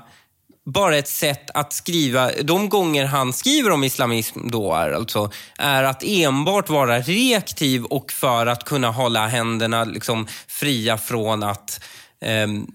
[0.67, 5.83] bara ett sätt att skriva, de gånger han skriver om islamism då är alltså, är
[5.83, 11.81] att enbart vara reaktiv och för att kunna hålla händerna liksom fria från att
[12.21, 12.67] ehm,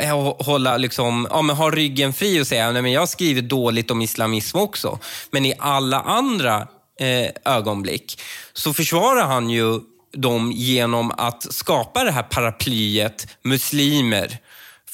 [0.00, 3.48] eh, hålla liksom, ja, men ha ryggen fri och säga nej, men jag har skrivit
[3.48, 4.98] dåligt om islamism också.
[5.30, 6.68] Men i alla andra
[7.00, 8.20] eh, ögonblick
[8.52, 9.80] så försvarar han ju
[10.12, 14.38] dem genom att skapa det här paraplyet muslimer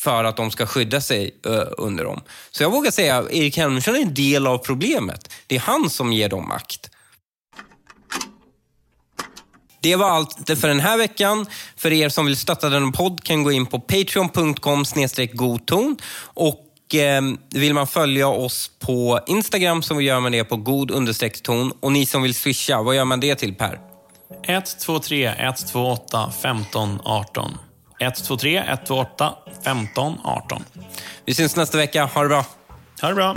[0.02, 2.20] för att de ska skydda sig eh, under dem.
[2.50, 5.32] Så jag vågar säga att Erik Helmersson är en del av problemet.
[5.46, 6.90] Det är han som ger dem makt.
[9.82, 11.46] Det var allt för den här veckan.
[11.76, 14.84] För er som vill stötta denna podd kan gå in på patreon.com
[15.32, 15.96] godton.
[16.22, 21.42] Och eh, vill man följa oss på Instagram så gör man det på god understreck
[21.42, 21.72] ton.
[21.80, 23.80] Och ni som vill swisha, vad gör man det till Per?
[24.44, 27.58] 123 128 15 18.
[28.00, 30.64] 123 128 15 18.
[31.24, 32.04] Vi syns nästa vecka.
[32.04, 32.44] Ha det bra.
[33.02, 33.34] Ha det bra.